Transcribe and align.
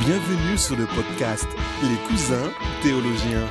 Bienvenue 0.00 0.56
sur 0.56 0.76
le 0.76 0.86
podcast 0.86 1.46
Les 1.82 1.96
cousins 2.08 2.50
théologiens. 2.82 3.46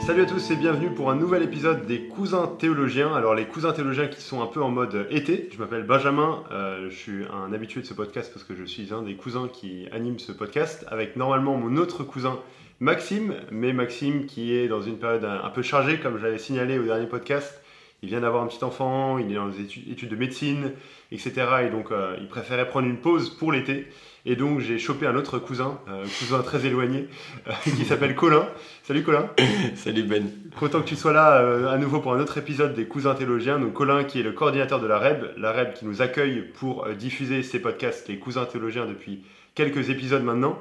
Salut 0.00 0.22
à 0.22 0.26
tous 0.26 0.50
et 0.50 0.56
bienvenue 0.56 0.90
pour 0.90 1.10
un 1.10 1.14
nouvel 1.14 1.42
épisode 1.42 1.86
des 1.86 2.08
cousins 2.08 2.46
théologiens. 2.58 3.14
Alors 3.14 3.34
les 3.34 3.46
cousins 3.46 3.72
théologiens 3.72 4.08
qui 4.08 4.20
sont 4.20 4.42
un 4.42 4.46
peu 4.46 4.62
en 4.62 4.70
mode 4.70 5.06
été. 5.10 5.48
Je 5.52 5.58
m'appelle 5.58 5.84
Benjamin, 5.84 6.42
euh, 6.50 6.88
je 6.90 6.96
suis 6.96 7.24
un 7.32 7.52
habitué 7.52 7.80
de 7.80 7.86
ce 7.86 7.94
podcast 7.94 8.32
parce 8.32 8.44
que 8.44 8.54
je 8.56 8.64
suis 8.64 8.92
un 8.92 9.02
des 9.02 9.14
cousins 9.14 9.48
qui 9.52 9.86
anime 9.92 10.18
ce 10.18 10.32
podcast 10.32 10.84
avec 10.88 11.16
normalement 11.16 11.56
mon 11.56 11.76
autre 11.76 12.02
cousin 12.02 12.38
Maxime, 12.80 13.34
mais 13.52 13.74
Maxime 13.74 14.24
qui 14.24 14.54
est 14.54 14.66
dans 14.66 14.80
une 14.80 14.96
période 14.96 15.24
un, 15.24 15.50
peu 15.50 15.60
chargée 15.60 16.00
comme 16.00 16.18
je 16.18 16.24
l'avais 16.24 16.38
signalé 16.38 16.78
au 16.78 16.84
dernier 16.84 17.06
podcast. 17.06 17.60
Il 18.02 18.08
vient 18.08 18.20
d'avoir 18.20 18.42
un 18.42 18.46
petit 18.46 18.64
enfant, 18.64 19.18
il 19.18 19.30
est 19.30 19.34
dans 19.34 19.48
des 19.48 19.60
études, 19.60 19.90
études 19.90 20.08
de 20.08 20.16
médecine, 20.16 20.72
etc. 21.12 21.32
Et 21.66 21.70
donc 21.70 21.90
euh, 21.90 22.16
il 22.20 22.28
préférait 22.28 22.66
prendre 22.66 22.86
une 22.86 22.98
pause 22.98 23.30
pour 23.30 23.52
l'été. 23.52 23.86
Et 24.26 24.36
donc 24.36 24.60
j'ai 24.60 24.78
chopé 24.78 25.06
un 25.06 25.16
autre 25.16 25.38
cousin, 25.38 25.78
euh, 25.88 26.04
cousin 26.18 26.42
très 26.42 26.66
éloigné, 26.66 27.08
euh, 27.48 27.52
qui 27.64 27.84
s'appelle 27.84 28.14
Colin. 28.14 28.46
Salut 28.82 29.02
Colin. 29.02 29.30
Salut 29.76 30.02
Ben. 30.02 30.30
Content 30.58 30.82
que 30.82 30.88
tu 30.88 30.96
sois 30.96 31.12
là 31.12 31.40
euh, 31.40 31.72
à 31.72 31.78
nouveau 31.78 32.00
pour 32.00 32.12
un 32.12 32.20
autre 32.20 32.36
épisode 32.36 32.74
des 32.74 32.84
Cousins 32.84 33.14
Théologiens. 33.14 33.58
Donc 33.58 33.72
Colin 33.72 34.04
qui 34.04 34.20
est 34.20 34.22
le 34.22 34.32
coordinateur 34.32 34.80
de 34.80 34.86
la 34.86 34.98
REB, 34.98 35.32
la 35.38 35.52
REB 35.52 35.72
qui 35.72 35.86
nous 35.86 36.02
accueille 36.02 36.42
pour 36.54 36.86
diffuser 36.90 37.42
ces 37.42 37.60
podcasts, 37.60 38.08
les 38.08 38.18
Cousins 38.18 38.44
Théologiens, 38.44 38.84
depuis 38.86 39.24
quelques 39.54 39.88
épisodes 39.88 40.22
maintenant. 40.22 40.58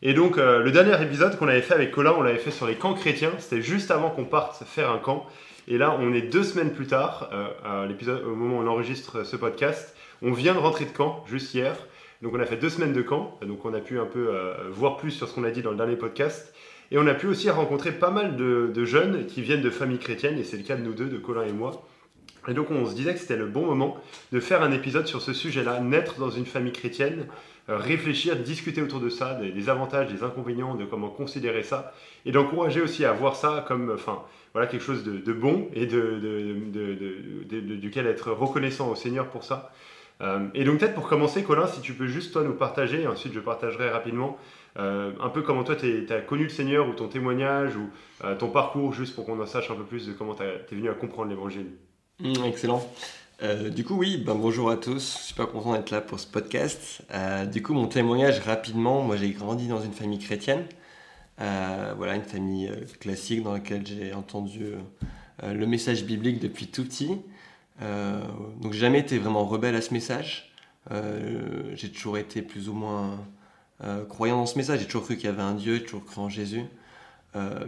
Et 0.00 0.14
donc 0.14 0.36
le 0.36 0.68
dernier 0.72 1.00
épisode 1.00 1.38
qu'on 1.38 1.46
avait 1.46 1.62
fait 1.62 1.74
avec 1.74 1.92
Colin, 1.92 2.14
on 2.16 2.22
l'avait 2.22 2.38
fait 2.38 2.50
sur 2.50 2.66
les 2.66 2.74
camps 2.74 2.94
chrétiens. 2.94 3.30
C'était 3.38 3.62
juste 3.62 3.92
avant 3.92 4.10
qu'on 4.10 4.24
parte 4.24 4.64
faire 4.64 4.90
un 4.90 4.98
camp. 4.98 5.28
Et 5.68 5.78
là, 5.78 5.96
on 6.00 6.12
est 6.12 6.22
deux 6.22 6.42
semaines 6.42 6.72
plus 6.72 6.86
tard, 6.86 7.30
euh, 7.32 7.88
au 8.24 8.34
moment 8.34 8.58
où 8.58 8.62
on 8.62 8.66
enregistre 8.66 9.24
ce 9.24 9.36
podcast. 9.36 9.94
On 10.20 10.32
vient 10.32 10.54
de 10.54 10.58
rentrer 10.58 10.84
de 10.84 10.90
camp, 10.90 11.24
juste 11.26 11.54
hier. 11.54 11.76
Donc 12.20 12.34
on 12.34 12.40
a 12.40 12.46
fait 12.46 12.56
deux 12.56 12.68
semaines 12.68 12.92
de 12.92 13.02
camp. 13.02 13.38
Donc 13.42 13.64
on 13.64 13.74
a 13.74 13.80
pu 13.80 13.98
un 13.98 14.06
peu 14.06 14.28
euh, 14.30 14.54
voir 14.70 14.96
plus 14.96 15.10
sur 15.10 15.28
ce 15.28 15.34
qu'on 15.34 15.44
a 15.44 15.50
dit 15.50 15.62
dans 15.62 15.70
le 15.70 15.76
dernier 15.76 15.96
podcast. 15.96 16.54
Et 16.90 16.98
on 16.98 17.06
a 17.06 17.14
pu 17.14 17.26
aussi 17.26 17.48
rencontrer 17.48 17.92
pas 17.92 18.10
mal 18.10 18.36
de, 18.36 18.84
jeunes 18.84 19.26
qui 19.26 19.40
viennent 19.40 19.62
de 19.62 19.70
familles 19.70 19.98
chrétiennes. 19.98 20.38
Et 20.38 20.44
c'est 20.44 20.56
le 20.56 20.62
cas 20.62 20.76
de 20.76 20.82
nous 20.82 20.94
deux, 20.94 21.06
de 21.06 21.18
Colin 21.18 21.44
et 21.44 21.52
moi. 21.52 21.86
Et 22.48 22.54
donc 22.54 22.70
on 22.70 22.86
se 22.86 22.94
disait 22.94 23.14
que 23.14 23.20
c'était 23.20 23.36
le 23.36 23.46
bon 23.46 23.66
moment 23.66 23.96
de 24.32 24.40
faire 24.40 24.62
un 24.62 24.72
épisode 24.72 25.06
sur 25.06 25.22
ce 25.22 25.32
sujet-là, 25.32 25.80
naître 25.80 26.18
dans 26.18 26.30
une 26.30 26.44
famille 26.44 26.72
chrétienne, 26.72 27.26
euh, 27.68 27.76
réfléchir, 27.76 28.34
discuter 28.36 28.82
autour 28.82 28.98
de 28.98 29.08
ça, 29.08 29.34
des, 29.34 29.52
des 29.52 29.68
avantages, 29.68 30.12
des 30.12 30.24
inconvénients, 30.24 30.74
de 30.74 30.84
comment 30.84 31.08
considérer 31.08 31.62
ça, 31.62 31.94
et 32.26 32.32
d'encourager 32.32 32.80
aussi 32.80 33.04
à 33.04 33.12
voir 33.12 33.36
ça 33.36 33.64
comme, 33.68 33.92
enfin, 33.94 34.22
voilà, 34.52 34.66
quelque 34.66 34.82
chose 34.82 35.04
de, 35.04 35.32
bon 35.32 35.68
et 35.74 35.86
de, 35.86 37.76
duquel 37.76 38.06
être 38.06 38.30
reconnaissant 38.32 38.90
au 38.90 38.94
Seigneur 38.94 39.28
pour 39.28 39.44
ça. 39.44 39.72
Euh, 40.20 40.46
et 40.54 40.64
donc 40.64 40.78
peut-être 40.78 40.94
pour 40.94 41.08
commencer, 41.08 41.42
Colin, 41.42 41.66
si 41.66 41.80
tu 41.80 41.94
peux 41.94 42.06
juste 42.06 42.32
toi 42.32 42.42
nous 42.44 42.54
partager, 42.54 43.02
et 43.02 43.06
ensuite 43.06 43.32
je 43.32 43.40
partagerai 43.40 43.90
rapidement, 43.90 44.36
euh, 44.78 45.12
un 45.20 45.28
peu 45.28 45.42
comment 45.42 45.64
toi 45.64 45.74
tu 45.74 46.06
as 46.10 46.20
connu 46.20 46.44
le 46.44 46.48
Seigneur 46.48 46.88
ou 46.88 46.92
ton 46.92 47.08
témoignage 47.08 47.76
ou 47.76 47.88
euh, 48.24 48.36
ton 48.36 48.48
parcours, 48.48 48.92
juste 48.92 49.14
pour 49.14 49.26
qu'on 49.26 49.40
en 49.40 49.46
sache 49.46 49.70
un 49.70 49.74
peu 49.74 49.84
plus 49.84 50.06
de 50.06 50.12
comment 50.12 50.34
tu 50.34 50.42
es 50.42 50.76
venu 50.76 50.88
à 50.90 50.94
comprendre 50.94 51.30
l'Évangile. 51.30 51.66
Mmh, 52.20 52.44
excellent. 52.44 52.88
Du 53.74 53.82
coup, 53.82 53.96
oui, 53.96 54.22
ben, 54.24 54.36
bonjour 54.36 54.70
à 54.70 54.76
tous. 54.76 55.00
Super 55.00 55.48
content 55.48 55.72
d'être 55.72 55.90
là 55.90 56.00
pour 56.00 56.20
ce 56.20 56.28
podcast. 56.28 57.02
Du 57.50 57.60
coup, 57.60 57.74
mon 57.74 57.88
témoignage 57.88 58.38
rapidement. 58.38 59.02
Moi, 59.02 59.16
j'ai 59.16 59.30
grandi 59.30 59.66
dans 59.66 59.80
une 59.80 59.92
famille 59.92 60.20
chrétienne. 60.20 60.64
Euh, 61.42 61.94
voilà, 61.96 62.14
une 62.14 62.22
famille 62.22 62.68
euh, 62.68 62.84
classique 63.00 63.42
dans 63.42 63.52
laquelle 63.52 63.84
j'ai 63.84 64.14
entendu 64.14 64.64
euh, 65.42 65.54
le 65.54 65.66
message 65.66 66.04
biblique 66.04 66.38
depuis 66.38 66.68
tout 66.68 66.84
petit. 66.84 67.18
Euh, 67.80 68.20
donc, 68.60 68.74
jamais 68.74 69.00
été 69.00 69.18
vraiment 69.18 69.44
rebelle 69.44 69.74
à 69.74 69.80
ce 69.80 69.92
message. 69.92 70.52
J'ai 71.74 71.90
toujours 71.90 72.18
été 72.18 72.42
plus 72.42 72.68
ou 72.68 72.74
moins 72.74 73.18
croyant 74.08 74.38
dans 74.38 74.46
ce 74.46 74.58
message. 74.58 74.80
J'ai 74.80 74.86
toujours 74.86 75.04
cru 75.04 75.16
qu'il 75.16 75.26
y 75.26 75.28
avait 75.28 75.42
un 75.42 75.54
Dieu, 75.54 75.76
j'ai 75.76 75.84
toujours 75.84 76.04
cru 76.04 76.20
en 76.20 76.28
Jésus. 76.28 76.64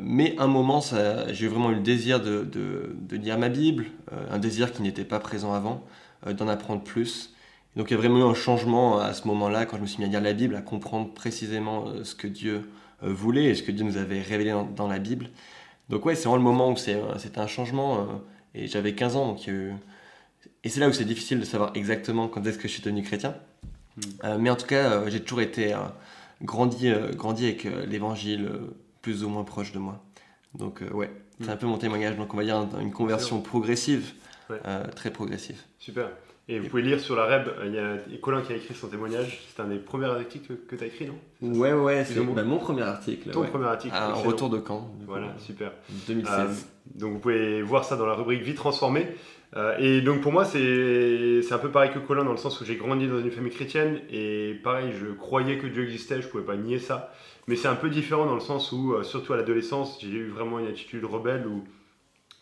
Mais 0.00 0.35
un 0.39 0.48
moment, 0.48 0.83
j'ai 1.29 1.46
vraiment 1.46 1.70
eu 1.70 1.77
le 1.77 1.80
désir 1.80 2.20
de, 2.20 2.96
lire 3.12 3.39
ma 3.39 3.48
Bible, 3.48 3.86
un 4.30 4.39
désir 4.39 4.73
qui 4.73 4.83
n'était 4.83 5.05
pas 5.05 5.20
présent 5.20 5.55
avant, 5.55 5.85
d'en 6.27 6.48
apprendre 6.48 6.83
plus. 6.83 7.35
Donc 7.77 7.91
il 7.91 7.95
y 7.95 7.96
a 7.96 7.98
vraiment 7.98 8.18
eu 8.18 8.30
un 8.30 8.35
changement 8.35 8.98
à 8.98 9.14
ce 9.14 9.29
moment-là, 9.29 9.64
quand 9.64 9.77
je 9.77 9.83
me 9.83 9.86
suis 9.86 10.01
mis 10.01 10.06
à 10.06 10.08
lire 10.08 10.20
la 10.20 10.33
Bible, 10.33 10.56
à 10.56 10.61
comprendre 10.61 11.14
précisément 11.14 11.86
ce 12.02 12.17
que 12.17 12.27
Dieu 12.27 12.68
voulait 13.02 13.44
et 13.46 13.55
ce 13.55 13.62
que 13.62 13.72
Dieu 13.72 13.84
nous 13.84 13.96
avait 13.96 14.20
révélé 14.22 14.50
dans, 14.50 14.64
dans 14.64 14.88
la 14.88 14.98
Bible. 14.98 15.30
Donc 15.88 16.05
ouais, 16.06 16.14
c'est 16.14 16.24
vraiment 16.28 16.36
le 16.36 16.42
moment 16.42 16.72
où 16.72 16.77
c'est, 16.77 16.94
euh, 16.94 17.18
c'était 17.18 17.38
un 17.40 17.46
changement, 17.46 18.00
euh, 18.00 18.05
et 18.55 18.66
j'avais 18.66 18.94
15 18.94 19.16
ans, 19.16 19.28
donc 19.28 19.48
Et 19.48 20.68
c'est 20.68 20.80
là 20.80 20.88
où 20.88 20.92
c'est 20.92 21.05
difficile 21.05 21.40
de 21.40 21.44
savoir 21.44 21.72
exactement 21.74 22.28
quand 22.28 22.44
est-ce 22.46 22.56
que 22.58 22.68
je 22.68 22.72
suis 22.72 22.82
devenu 22.82 23.02
chrétien. 23.02 23.34
Mm. 23.96 24.00
Euh, 24.24 24.38
mais 24.38 24.50
en 24.50 24.56
tout 24.56 24.66
cas, 24.66 24.90
euh, 24.92 25.10
j'ai 25.10 25.20
toujours 25.20 25.40
été 25.42 25.74
euh, 25.74 25.78
grandi, 26.42 26.88
euh, 26.88 27.12
grandi 27.12 27.44
avec 27.46 27.66
euh, 27.66 27.84
l'évangile 27.86 28.46
euh, 28.46 28.77
plus 29.02 29.24
ou 29.24 29.28
moins 29.28 29.44
proche 29.44 29.72
de 29.72 29.78
moi. 29.78 30.02
Donc 30.55 30.82
euh, 30.82 30.90
ouais, 30.92 31.11
c'est 31.40 31.46
Mm. 31.48 31.50
un 31.50 31.56
peu 31.56 31.66
mon 31.66 31.78
témoignage. 31.78 32.16
Donc 32.16 32.32
on 32.32 32.36
va 32.36 32.44
dire 32.44 32.56
un- 32.56 32.80
une 32.80 32.92
conversion 32.92 33.40
progressive, 33.42 34.12
Ouais. 34.50 34.61
euh, 34.66 34.86
très 34.88 35.11
progressive. 35.11 35.61
Super. 35.78 36.11
Et 36.46 36.58
vous 36.58 36.68
pouvez 36.68 36.82
lire 36.82 37.00
sur 37.00 37.16
la 37.16 37.24
REB, 37.24 37.48
il 37.64 37.74
y 37.74 37.78
a 37.78 37.96
Colin 38.20 38.42
qui 38.42 38.52
a 38.52 38.56
écrit 38.56 38.74
son 38.74 38.88
témoignage. 38.88 39.40
C'est 39.48 39.62
un 39.62 39.66
des 39.66 39.78
premiers 39.78 40.06
articles 40.06 40.55
que, 40.68 40.77
tu 40.77 40.84
as 40.84 40.86
écrit, 40.86 41.06
non 41.06 41.18
Ouais, 41.40 41.72
ouais, 41.72 42.05
c'est 42.05 42.20
bah, 42.20 42.44
mon 42.44 42.58
premier 42.58 42.82
article. 42.82 43.30
Ton 43.30 43.44
premier 43.44 43.66
article. 43.66 43.94
Ah, 43.96 44.10
excellent. 44.10 44.30
retour 44.30 44.50
de 44.50 44.58
camp. 44.58 44.90
Voilà, 45.06 45.34
super. 45.38 45.72
2016. 46.06 46.30
Euh, 46.30 46.98
donc 46.98 47.14
vous 47.14 47.18
pouvez 47.18 47.62
voir 47.62 47.84
ça 47.84 47.96
dans 47.96 48.06
la 48.06 48.12
rubrique 48.12 48.42
Vie 48.42 48.55
transformée. 48.55 49.06
Euh, 49.56 49.77
et 49.78 50.00
donc 50.00 50.20
pour 50.20 50.32
moi, 50.32 50.44
c'est 50.44 51.40
c'est 51.42 51.55
un 51.55 51.58
peu 51.58 51.70
pareil 51.70 51.92
que 51.92 51.98
Colin 51.98 52.24
dans 52.24 52.32
le 52.32 52.36
sens 52.36 52.61
où 52.61 52.64
j'ai 52.64 52.76
grandi 52.76 53.06
dans 53.06 53.20
une 53.20 53.30
famille 53.30 53.52
chrétienne 53.52 54.00
et 54.11 54.61
pareil, 54.62 54.92
je 54.92 55.06
croyais 55.12 55.58
que 55.58 55.66
Dieu 55.66 55.84
existait, 55.84 56.20
je 56.20 56.28
pouvais 56.28 56.44
pas 56.44 56.56
nier 56.56 56.78
ça. 56.78 57.12
Mais 57.46 57.56
c'est 57.56 57.68
un 57.68 57.74
peu 57.74 57.90
différent 57.90 58.26
dans 58.26 58.34
le 58.34 58.40
sens 58.40 58.72
où, 58.72 58.94
euh, 58.94 59.02
surtout 59.02 59.32
à 59.32 59.36
l'adolescence, 59.36 59.98
j'ai 60.00 60.08
eu 60.08 60.28
vraiment 60.28 60.58
une 60.58 60.66
attitude 60.66 61.05
rebelle 61.05 61.46
où 61.46 61.64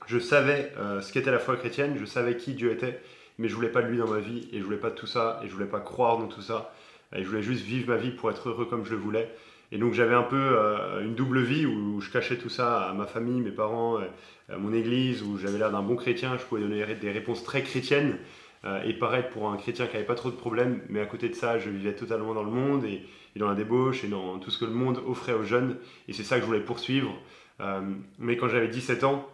je 0.06 0.18
savais 0.18 0.72
euh, 0.78 1.00
ce 1.00 1.12
qu'était 1.12 1.30
la 1.30 1.38
foi 1.38 1.56
chrétienne, 1.56 1.96
je 1.98 2.04
savais 2.04 2.36
qui 2.36 2.54
Dieu 2.54 2.72
était, 2.72 3.00
mais 3.38 3.48
je 3.48 3.54
voulais 3.54 3.68
pas 3.68 3.82
de 3.82 3.88
lui 3.88 3.98
dans 3.98 4.08
ma 4.08 4.20
vie 4.20 4.48
et 4.52 4.58
je 4.58 4.64
voulais 4.64 4.76
pas 4.76 4.90
de 4.90 4.94
tout 4.94 5.06
ça 5.06 5.40
et 5.42 5.48
je 5.48 5.52
voulais 5.52 5.66
pas 5.66 5.80
croire 5.80 6.18
dans 6.18 6.28
tout 6.28 6.42
ça. 6.42 6.74
Et 7.14 7.22
je 7.22 7.28
voulais 7.28 7.42
juste 7.42 7.64
vivre 7.64 7.88
ma 7.88 7.96
vie 7.96 8.10
pour 8.10 8.30
être 8.30 8.48
heureux 8.48 8.66
comme 8.66 8.84
je 8.84 8.90
le 8.90 8.96
voulais. 8.96 9.30
Et 9.72 9.78
donc 9.78 9.94
j'avais 9.94 10.14
un 10.14 10.22
peu 10.22 10.36
euh, 10.36 11.02
une 11.02 11.14
double 11.14 11.40
vie 11.40 11.64
où 11.64 12.00
je 12.02 12.10
cachais 12.10 12.36
tout 12.36 12.50
ça 12.50 12.82
à 12.82 12.92
ma 12.92 13.06
famille, 13.06 13.40
mes 13.40 13.50
parents, 13.50 13.98
euh, 13.98 14.58
mon 14.58 14.72
église, 14.72 15.22
où 15.22 15.38
j'avais 15.38 15.56
l'air 15.56 15.72
d'un 15.72 15.82
bon 15.82 15.96
chrétien, 15.96 16.36
je 16.38 16.44
pouvais 16.44 16.60
donner 16.60 16.94
des 16.94 17.10
réponses 17.10 17.42
très 17.42 17.62
chrétiennes 17.62 18.18
euh, 18.66 18.82
et 18.82 18.92
paraître 18.92 19.30
pour 19.30 19.50
un 19.50 19.56
chrétien 19.56 19.86
qui 19.86 19.94
n'avait 19.94 20.06
pas 20.06 20.14
trop 20.14 20.30
de 20.30 20.36
problèmes. 20.36 20.82
Mais 20.90 21.00
à 21.00 21.06
côté 21.06 21.30
de 21.30 21.34
ça, 21.34 21.58
je 21.58 21.70
vivais 21.70 21.94
totalement 21.94 22.34
dans 22.34 22.42
le 22.42 22.50
monde 22.50 22.84
et, 22.84 23.02
dans 23.36 23.48
la 23.48 23.54
débauche 23.54 24.04
et 24.04 24.08
dans 24.08 24.38
tout 24.38 24.50
ce 24.50 24.58
que 24.58 24.66
le 24.66 24.72
monde 24.72 25.00
offrait 25.06 25.32
aux 25.32 25.42
jeunes. 25.42 25.78
Et 26.06 26.12
c'est 26.12 26.22
ça 26.22 26.36
que 26.36 26.42
je 26.42 26.46
voulais 26.46 26.60
poursuivre. 26.60 27.18
Mais 28.18 28.36
quand 28.36 28.48
j'avais 28.48 28.68
17 28.68 29.04
ans, 29.04 29.26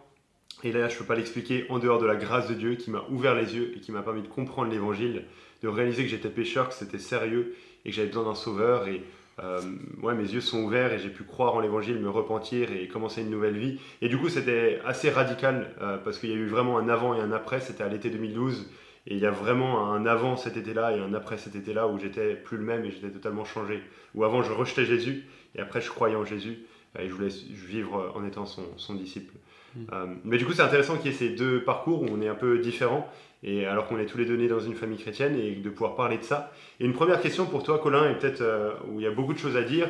et 0.63 0.71
là 0.71 0.89
je 0.89 0.95
ne 0.95 0.99
peux 0.99 1.05
pas 1.05 1.15
l'expliquer, 1.15 1.65
en 1.69 1.79
dehors 1.79 1.99
de 1.99 2.05
la 2.05 2.15
grâce 2.15 2.47
de 2.47 2.53
Dieu 2.53 2.75
qui 2.75 2.91
m'a 2.91 3.03
ouvert 3.09 3.35
les 3.35 3.55
yeux 3.55 3.73
et 3.75 3.79
qui 3.79 3.91
m'a 3.91 4.01
permis 4.01 4.21
de 4.21 4.27
comprendre 4.27 4.71
l'évangile, 4.71 5.23
de 5.63 5.67
réaliser 5.67 6.03
que 6.03 6.09
j'étais 6.09 6.29
pécheur, 6.29 6.69
que 6.69 6.75
c'était 6.75 6.99
sérieux 6.99 7.55
et 7.85 7.89
que 7.89 7.95
j'avais 7.95 8.07
besoin 8.07 8.23
d'un 8.23 8.35
sauveur. 8.35 8.87
Et 8.87 9.03
euh, 9.43 9.61
ouais, 10.01 10.13
mes 10.15 10.23
yeux 10.23 10.41
sont 10.41 10.61
ouverts 10.63 10.93
et 10.93 10.99
j'ai 10.99 11.09
pu 11.09 11.23
croire 11.23 11.55
en 11.55 11.59
l'évangile, 11.59 11.99
me 11.99 12.09
repentir 12.09 12.71
et 12.71 12.87
commencer 12.87 13.21
une 13.21 13.29
nouvelle 13.29 13.57
vie. 13.57 13.79
Et 14.01 14.09
du 14.09 14.17
coup, 14.17 14.29
c'était 14.29 14.79
assez 14.85 15.09
radical 15.09 15.73
euh, 15.81 15.97
parce 15.97 16.19
qu'il 16.19 16.29
y 16.29 16.33
a 16.33 16.35
eu 16.35 16.47
vraiment 16.47 16.77
un 16.77 16.89
avant 16.89 17.15
et 17.15 17.19
un 17.19 17.31
après. 17.31 17.59
C'était 17.61 17.83
à 17.83 17.87
l'été 17.87 18.09
2012 18.09 18.69
et 19.07 19.15
il 19.15 19.19
y 19.19 19.25
a 19.25 19.31
vraiment 19.31 19.91
un 19.91 20.05
avant 20.05 20.35
cet 20.35 20.57
été-là 20.57 20.95
et 20.95 20.99
un 20.99 21.13
après 21.13 21.37
cet 21.37 21.55
été-là 21.55 21.87
où 21.87 21.97
j'étais 21.99 22.35
plus 22.35 22.57
le 22.57 22.63
même 22.63 22.85
et 22.85 22.91
j'étais 22.91 23.11
totalement 23.11 23.45
changé. 23.45 23.81
Où 24.13 24.23
avant, 24.23 24.43
je 24.43 24.51
rejetais 24.51 24.85
Jésus 24.85 25.25
et 25.55 25.61
après, 25.61 25.81
je 25.81 25.89
croyais 25.89 26.15
en 26.15 26.25
Jésus 26.25 26.59
et 26.97 27.07
je 27.07 27.13
voulais 27.13 27.29
vivre 27.49 28.11
en 28.15 28.25
étant 28.25 28.45
son, 28.45 28.63
son 28.77 28.95
disciple. 28.95 29.33
Mm. 29.75 29.79
Euh, 29.93 30.05
mais 30.23 30.37
du 30.37 30.45
coup, 30.45 30.53
c'est 30.53 30.61
intéressant 30.61 30.97
qu'il 30.97 31.11
y 31.11 31.13
ait 31.13 31.17
ces 31.17 31.29
deux 31.29 31.61
parcours 31.63 32.01
où 32.03 32.07
on 32.11 32.21
est 32.21 32.27
un 32.27 32.35
peu 32.35 32.59
différents 32.59 33.11
et 33.43 33.65
alors 33.65 33.87
qu'on 33.87 33.99
est 33.99 34.05
tous 34.05 34.17
les 34.17 34.25
deux 34.25 34.35
nés 34.35 34.47
dans 34.47 34.59
une 34.59 34.75
famille 34.75 34.97
chrétienne 34.97 35.35
et 35.39 35.55
de 35.55 35.69
pouvoir 35.69 35.95
parler 35.95 36.17
de 36.17 36.23
ça. 36.23 36.51
Et 36.79 36.85
une 36.85 36.93
première 36.93 37.21
question 37.21 37.45
pour 37.45 37.63
toi, 37.63 37.79
Colin, 37.79 38.09
et 38.09 38.15
peut-être 38.15 38.41
euh, 38.41 38.73
où 38.89 38.99
il 38.99 39.03
y 39.03 39.07
a 39.07 39.11
beaucoup 39.11 39.33
de 39.33 39.39
choses 39.39 39.55
à 39.55 39.61
dire, 39.63 39.87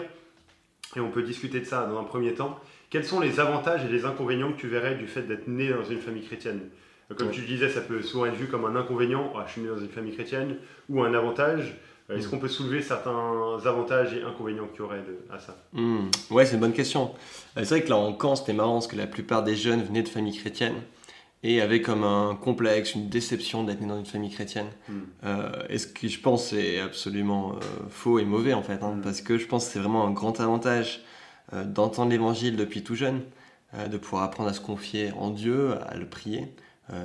et 0.96 1.00
on 1.00 1.10
peut 1.10 1.24
discuter 1.24 1.60
de 1.60 1.66
ça 1.66 1.86
dans 1.86 2.00
un 2.00 2.04
premier 2.04 2.34
temps. 2.34 2.60
Quels 2.90 3.06
sont 3.06 3.20
les 3.20 3.40
avantages 3.40 3.86
et 3.86 3.88
les 3.88 4.06
inconvénients 4.06 4.52
que 4.52 4.60
tu 4.60 4.68
verrais 4.68 4.96
du 4.96 5.08
fait 5.08 5.22
d'être 5.24 5.48
né 5.48 5.70
dans 5.70 5.84
une 5.84 6.00
famille 6.00 6.24
chrétienne? 6.24 6.62
Euh, 7.12 7.16
Comme 7.16 7.28
Ouais. 7.28 7.34
tu 7.34 7.42
le 7.42 7.48
disais, 7.48 7.70
ça 7.70 7.82
peut 7.82 8.02
souvent 8.02 8.26
être 8.26 8.36
vu 8.36 8.48
comme 8.48 8.66
un 8.66 8.76
inconvénient, 8.76 9.34
Ah, 9.36 9.46
je 9.48 9.54
suis 9.54 9.62
né 9.62 9.68
dans 9.68 9.78
une 9.78 9.90
famille 9.90 10.14
chrétienne, 10.14 10.58
ou 10.90 11.02
un 11.04 11.14
avantage. 11.14 11.76
Est-ce 12.10 12.28
Mm. 12.28 12.30
qu'on 12.32 12.38
peut 12.40 12.48
soulever 12.48 12.82
certains 12.82 13.60
avantages 13.66 14.14
et 14.14 14.24
inconvénients 14.24 14.68
qu'il 14.68 14.80
y 14.80 14.82
aurait 14.82 15.00
de- 15.02 15.20
à 15.34 15.38
ça 15.40 15.56
Hmm, 15.74 16.10
Ouais, 16.32 16.46
c'est 16.46 16.56
une 16.56 16.60
bonne 16.62 16.74
question. 16.74 17.12
Euh, 17.58 17.62
C'est 17.64 17.70
vrai 17.76 17.84
que 17.84 17.90
là, 17.90 17.98
en 17.98 18.14
camp, 18.14 18.36
c'était 18.36 18.54
marrant 18.54 18.74
parce 18.74 18.88
que 18.88 18.96
la 18.96 19.08
plupart 19.08 19.44
des 19.44 19.56
jeunes 19.56 19.84
venaient 19.84 20.02
de 20.04 20.10
familles 20.10 20.38
chrétiennes 20.38 20.82
et 21.44 21.62
avaient 21.62 21.82
comme 21.82 22.04
un 22.04 22.36
complexe, 22.36 22.96
une 22.96 23.10
déception 23.10 23.64
d'être 23.64 23.80
né 23.82 23.88
dans 23.88 23.98
une 24.00 24.06
famille 24.06 24.32
chrétienne. 24.32 24.68
Mm. 24.90 24.94
Euh, 25.26 25.50
et 25.70 25.78
ce 25.78 25.88
que 25.88 26.08
je 26.08 26.20
pense 26.20 26.48
c'est 26.48 26.80
absolument 26.80 27.54
euh, 27.54 27.60
faux 27.90 28.18
et 28.20 28.26
mauvais 28.26 28.54
en 28.54 28.64
fait, 28.64 28.82
hein, 28.84 28.96
Mm. 28.98 29.02
parce 29.02 29.22
que 29.22 29.38
je 29.38 29.46
pense 29.46 29.66
que 29.68 29.74
c'est 29.74 29.80
vraiment 29.80 30.06
un 30.06 30.12
grand 30.12 30.40
avantage 30.40 31.04
euh, 31.54 31.64
d'entendre 31.64 32.12
l'évangile 32.12 32.56
depuis 32.58 32.84
tout 32.84 32.96
jeune, 32.96 33.22
de 33.92 33.98
pouvoir 34.00 34.24
apprendre 34.24 34.50
à 34.50 34.54
se 34.54 34.62
confier 34.62 35.12
en 35.12 35.30
Dieu, 35.30 35.76
à 35.88 35.96
le 35.96 36.08
prier, 36.08 36.52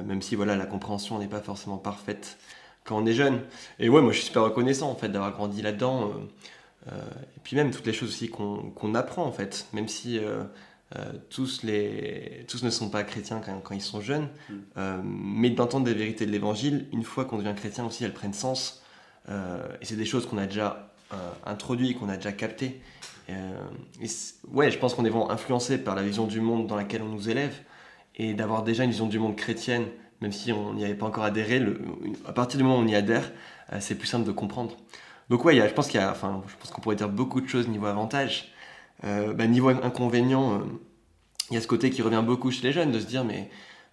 même 0.07 0.23
si 0.23 0.35
voilà 0.35 0.57
la 0.57 0.65
compréhension 0.65 1.19
n'est 1.19 1.29
pas 1.29 1.41
forcément 1.43 1.77
parfaite 1.77 2.39
quand 2.85 2.99
on 2.99 3.07
est 3.07 3.15
jeune. 3.15 3.41
Et 3.79 3.89
ouais, 3.89 4.03
moi 4.03 4.13
je 4.13 4.19
suis 4.19 4.27
super 4.27 4.43
reconnaissant 4.43 4.91
en 4.91 4.95
fait 4.95 5.09
d'avoir 5.09 5.33
grandi 5.33 5.63
là-dedans. 5.63 6.13
et 6.87 7.41
puis 7.43 7.57
même 7.57 7.71
toutes 7.71 7.87
les 7.87 7.93
choses 7.93 8.11
aussi 8.11 8.29
qu'on 8.29 8.95
apprend 8.95 9.25
en 9.25 9.33
fait, 9.33 9.67
même 9.73 9.89
si 9.89 10.21
tous, 11.31 11.63
les, 11.63 12.45
tous 12.47 12.63
ne 12.63 12.71
sont 12.71 12.91
pas 12.91 13.03
chrétiens 13.03 13.41
quand, 13.45 13.59
quand 13.61 13.75
ils 13.75 13.81
sont 13.81 14.01
jeunes, 14.01 14.29
mm. 14.51 15.03
mais 15.03 15.51
d'entendre 15.51 15.87
des 15.87 15.95
vérités 15.95 16.27
de 16.27 16.31
l'évangile, 16.31 16.87
une 16.93 17.05
fois 17.05 17.25
qu'on 17.25 17.39
devient 17.39 17.55
chrétien 17.57 17.87
aussi, 17.87 18.05
elles 18.05 18.13
prennent 18.13 18.35
sens. 18.35 18.83
et 19.29 19.85
c'est 19.85 19.97
des 19.97 20.05
choses 20.05 20.27
qu'on 20.27 20.39
a 20.39 20.47
déjà 20.47 20.95
introduites, 21.47 21.99
qu'on 21.99 22.09
a 22.09 22.17
déjà 22.17 22.33
captées. 22.33 22.81
ouais, 24.53 24.71
je 24.71 24.79
pense 24.79 24.95
qu'on 24.95 25.05
est 25.05 25.11
vraiment 25.11 25.31
influencé 25.31 25.79
par 25.79 25.95
la 25.95 26.03
vision 26.03 26.27
du 26.27 26.41
monde 26.41 26.67
dans 26.67 26.77
laquelle 26.77 27.03
on 27.03 27.09
nous 27.09 27.29
élève 27.29 27.55
et 28.17 28.35
d'avoir 28.35 28.63
déjà 28.63 28.85
une 28.85 28.91
vision 28.91 29.07
du 29.07 29.19
monde 29.19 29.37
chrétienne, 29.37 29.87
même 30.25 30.33
si 30.33 30.53
on 30.53 30.73
n'y 30.73 30.87
avait 30.87 30.95
pas 30.95 31.05
encore 31.05 31.25
adhéré, 31.25 31.63
à 32.27 32.33
partir 32.33 32.57
du 32.57 32.65
moment 32.65 32.79
où 32.79 32.83
on 32.83 32.87
y 32.87 32.95
adhère, 32.95 33.31
euh, 33.75 33.77
c'est 33.79 33.95
plus 33.95 34.07
simple 34.07 34.27
de 34.27 34.33
comprendre. 34.33 34.75
Donc 35.29 35.45
ouais, 35.45 35.55
je 35.55 35.75
pense 35.75 35.87
qu'il 35.87 36.01
y 36.01 36.03
a, 36.03 36.11
enfin, 36.11 36.43
je 36.49 36.55
pense 36.57 36.71
qu'on 36.71 36.81
pourrait 36.81 36.97
dire 36.97 37.11
beaucoup 37.11 37.43
de 37.43 37.47
choses 37.47 37.69
niveau 37.69 37.85
avantage. 37.85 38.55
Euh, 39.05 39.35
bah, 39.35 39.47
niveau 39.47 39.69
inconvénient, 39.69 40.55
euh, 40.55 40.59
il 41.51 41.55
y 41.55 41.57
a 41.59 41.61
ce 41.61 41.67
côté 41.67 41.91
qui 41.91 42.01
revient 42.01 42.23
beaucoup 42.25 42.51
chez 42.51 42.63
les 42.63 42.73
jeunes 42.73 42.91
de 42.91 43.01
se 43.01 43.05
dire 43.05 43.23
mais 43.23 43.51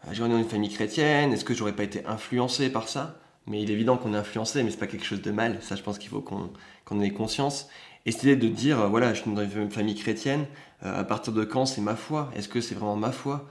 j'ai 0.10 0.19
grandi 0.19 0.33
dans 0.33 0.39
une 0.39 0.48
famille 0.48 0.69
chrétienne, 0.69 1.33
est-ce 1.33 1.44
que 1.44 1.54
j'aurais 1.54 1.75
pas 1.75 1.83
été 1.83 2.06
influencé 2.06 2.72
par 2.72 2.88
ça? 2.88 3.19
Mais 3.45 3.62
il 3.62 3.69
est 3.69 3.74
évident 3.74 3.98
qu'on 3.98 4.13
est 4.13 4.18
influencé, 4.18 4.63
mais 4.63 4.72
c'est 4.72 4.77
pas 4.77 4.88
quelque 4.88 5.06
chose 5.06 5.22
de 5.22 5.31
mal. 5.31 5.57
Ça, 5.62 5.75
je 5.75 5.84
pense 5.84 5.98
qu'il 5.98 6.10
faut 6.10 6.22
qu'on 6.22 7.01
ait 7.01 7.10
conscience. 7.10 7.68
Et 8.06 8.12
de 8.13 8.48
dire 8.48 8.89
voilà, 8.89 9.13
je 9.13 9.22
suis 9.22 9.31
dans 9.31 9.44
une 9.44 9.69
famille 9.69 9.95
chrétienne. 9.95 10.45
à 10.81 11.04
partir 11.04 11.34
de 11.34 11.44
quand 11.44 11.66
c'est 11.66 11.81
ma 11.81 11.98
foi? 11.98 12.31
Est-ce 12.36 12.48
que 12.48 12.62
c'est 12.62 12.75
vraiment 12.75 12.95
ma 12.95 13.12
foi? 13.12 13.50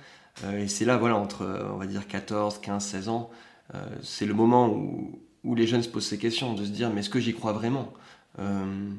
Et 0.56 0.68
c'est 0.68 0.84
là, 0.84 0.96
voilà, 0.96 1.16
entre, 1.16 1.46
on 1.72 1.76
va 1.76 1.86
dire, 1.86 2.06
14, 2.06 2.58
15, 2.58 2.84
16 2.84 3.08
ans, 3.08 3.30
euh, 3.74 3.78
c'est 4.02 4.26
le 4.26 4.34
moment 4.34 4.68
où, 4.68 5.20
où, 5.44 5.54
les 5.54 5.66
jeunes 5.66 5.82
se 5.82 5.88
posent 5.88 6.06
ces 6.06 6.18
questions, 6.18 6.54
de 6.54 6.64
se 6.64 6.70
dire, 6.70 6.90
mais 6.90 7.00
est-ce 7.00 7.10
que 7.10 7.20
j'y 7.20 7.34
crois 7.34 7.52
vraiment 7.52 7.92
euh, 8.38 8.90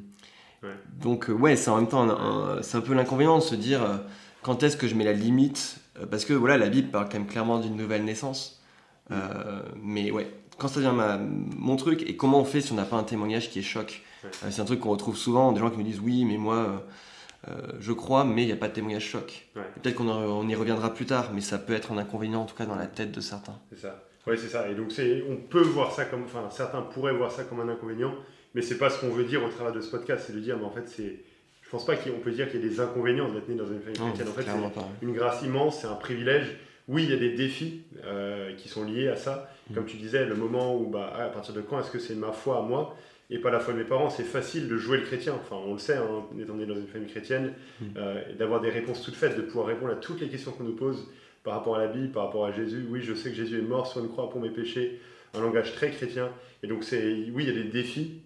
Donc, 1.00 1.30
ouais, 1.30 1.56
c'est 1.56 1.70
en 1.70 1.78
même 1.78 1.88
temps, 1.88 2.62
c'est 2.62 2.78
un 2.78 2.82
peu 2.82 2.94
l'inconvénient 2.94 3.38
de 3.38 3.44
se 3.44 3.56
dire, 3.56 3.82
quand 4.42 4.64
est-ce 4.64 4.78
que 4.78 4.88
je 4.88 4.96
mets 4.96 5.04
la 5.04 5.14
limite? 5.14 5.78
Parce 6.10 6.26
que, 6.26 6.34
voilà, 6.34 6.58
la 6.58 6.70
Bible 6.70 6.90
parle 6.90 7.06
quand 7.06 7.18
même 7.18 7.28
clairement 7.28 7.60
d'une 7.60 7.76
nouvelle 7.76 8.06
naissance. 8.06 8.62
mais 9.82 10.12
ouais, 10.12 10.32
quand 10.58 10.68
ça 10.68 10.80
devient 10.80 10.96
ma, 10.96 11.18
mon 11.18 11.76
truc, 11.76 12.04
et 12.08 12.16
comment 12.16 12.40
on 12.40 12.46
fait 12.46 12.62
si 12.62 12.72
on 12.72 12.76
n'a 12.76 12.86
pas 12.86 12.98
un 12.98 13.04
témoignage 13.04 13.50
qui 13.50 13.60
est 13.60 13.64
choc? 13.64 14.04
C'est 14.50 14.62
un 14.62 14.66
truc 14.66 14.82
qu'on 14.82 14.92
retrouve 14.92 15.18
souvent, 15.18 15.52
des 15.52 15.60
gens 15.60 15.72
qui 15.72 15.80
me 15.80 15.84
disent 15.84 16.00
oui, 16.00 16.26
mais 16.26 16.38
moi, 16.38 16.86
euh, 17.48 17.54
je 17.80 17.92
crois, 17.92 18.24
mais 18.24 18.44
il 18.44 18.48
n'y 18.48 18.52
a 18.52 18.58
pas 18.58 18.68
de 18.68 18.74
témoignage 18.74 19.06
choc. 19.06 19.48
Peut-être 19.54 19.96
qu'on 19.96 20.48
y 20.48 20.56
reviendra 20.56 20.94
plus 20.94 21.06
tard, 21.06 21.32
mais 21.34 21.42
ça 21.42 21.58
peut 21.58 21.74
être 21.74 21.92
un 21.92 21.98
inconvénient 21.98 22.42
en 22.42 22.46
tout 22.46 22.56
cas 22.56 22.66
dans 22.66 22.76
la 22.76 22.88
tête 22.88 23.12
de 23.12 23.22
certains. 23.22 23.60
C'est 23.72 23.80
ça. 23.80 24.04
Oui, 24.28 24.36
c'est 24.38 24.50
ça. 24.50 24.70
Et 24.70 24.76
donc, 24.76 24.92
on 25.30 25.36
peut 25.38 25.62
voir 25.62 25.92
ça 25.92 26.06
comme, 26.06 26.24
enfin, 26.24 26.48
certains 26.52 26.82
pourraient 26.82 27.14
voir 27.14 27.32
ça 27.32 27.44
comme 27.44 27.60
un 27.60 27.70
inconvénient, 27.70 28.14
mais 28.54 28.62
c'est 28.62 28.78
pas 28.78 28.90
ce 28.90 29.00
qu'on 29.02 29.10
veut 29.10 29.24
dire 29.24 29.44
au 29.44 29.50
travers 29.50 29.74
de 29.74 29.82
ce 29.82 29.90
podcast. 29.90 30.26
C'est 30.28 30.34
de 30.34 30.40
dire, 30.40 30.58
mais 30.58 30.66
en 30.66 30.72
fait, 30.72 30.88
c'est, 30.88 31.24
je 31.64 31.70
pense 31.70 31.86
pas 31.86 31.96
qu'on 31.96 32.20
peut 32.24 32.32
dire 32.32 32.52
qu'il 32.52 32.62
y 32.62 32.66
a 32.66 32.70
des 32.70 32.80
inconvénients 32.80 33.32
d'être 33.32 33.50
né 33.50 33.56
dans 33.56 33.66
une 33.66 33.80
famille 33.80 34.00
chrétienne. 34.00 34.28
En 34.28 34.34
fait, 34.34 34.44
c'est 34.44 35.06
une 35.06 35.14
grâce 35.14 35.42
immense, 35.42 35.80
c'est 35.82 35.88
un 35.88 35.96
privilège. 35.96 36.58
Oui, 36.88 37.04
il 37.04 37.10
y 37.10 37.14
a 37.14 37.18
des 37.18 37.34
défis 37.34 37.84
euh, 38.04 38.54
qui 38.56 38.68
sont 38.68 38.84
liés 38.84 39.08
à 39.08 39.16
ça. 39.16 39.50
Mm. 39.70 39.76
Comme 39.76 39.86
tu 39.86 39.98
disais, 39.98 40.26
le 40.26 40.36
moment 40.36 40.76
où, 40.76 40.88
bah, 40.88 41.14
à 41.16 41.30
partir 41.30 41.54
de 41.54 41.62
quand 41.62 41.80
est-ce 41.80 41.92
que 41.92 42.00
c'est 42.00 42.16
ma 42.16 42.32
foi 42.32 42.60
à 42.60 42.62
moi? 42.62 42.96
Et 43.32 43.40
pas 43.40 43.50
la 43.50 43.60
foi 43.60 43.74
de 43.74 43.80
mes 43.80 43.86
parents. 43.86 44.10
C'est 44.10 44.24
facile 44.24 44.68
de 44.68 44.78
jouer 44.78 44.98
le 44.98 45.04
chrétien, 45.04 45.34
enfin 45.34 45.56
on 45.66 45.74
le 45.74 45.80
sait, 45.80 45.96
hein, 45.96 46.26
étant 46.40 46.54
donné 46.54 46.66
dans 46.66 46.76
une 46.76 46.88
famille 46.88 47.10
chrétienne, 47.10 47.54
mm. 47.80 47.86
euh, 47.98 48.22
d'avoir 48.38 48.62
des 48.62 48.70
réponses 48.70 49.02
toutes 49.02 49.16
faites, 49.16 49.38
de 49.38 49.42
pouvoir 49.42 49.68
répondre 49.68 49.92
à 49.92 49.96
toutes 49.96 50.20
les 50.20 50.28
questions 50.28 50.52
qu'on 50.52 50.66
nous 50.66 50.76
pose 50.76 51.08
par 51.44 51.54
rapport 51.56 51.78
à 51.78 51.80
la 51.80 51.88
Bible, 51.88 52.12
par 52.12 52.26
rapport 52.26 52.46
à 52.46 52.52
Jésus. 52.52 52.86
Oui, 52.90 53.02
je 53.02 53.14
sais 53.14 53.30
que 53.30 53.36
Jésus 53.36 53.58
est 53.58 53.64
mort 53.64 53.88
sur 53.88 54.04
une 54.04 54.10
croix 54.10 54.30
pour 54.30 54.42
mes 54.42 54.50
péchés, 54.50 55.00
un 55.34 55.42
langage 55.42 55.74
très 55.74 55.90
chrétien. 55.90 56.30
Et 56.62 56.68
donc 56.68 56.84
c'est, 56.84 57.04
oui, 57.34 57.44
il 57.44 57.48
y 57.48 57.50
a 57.50 57.64
des 57.64 57.70
défis. 57.70 58.22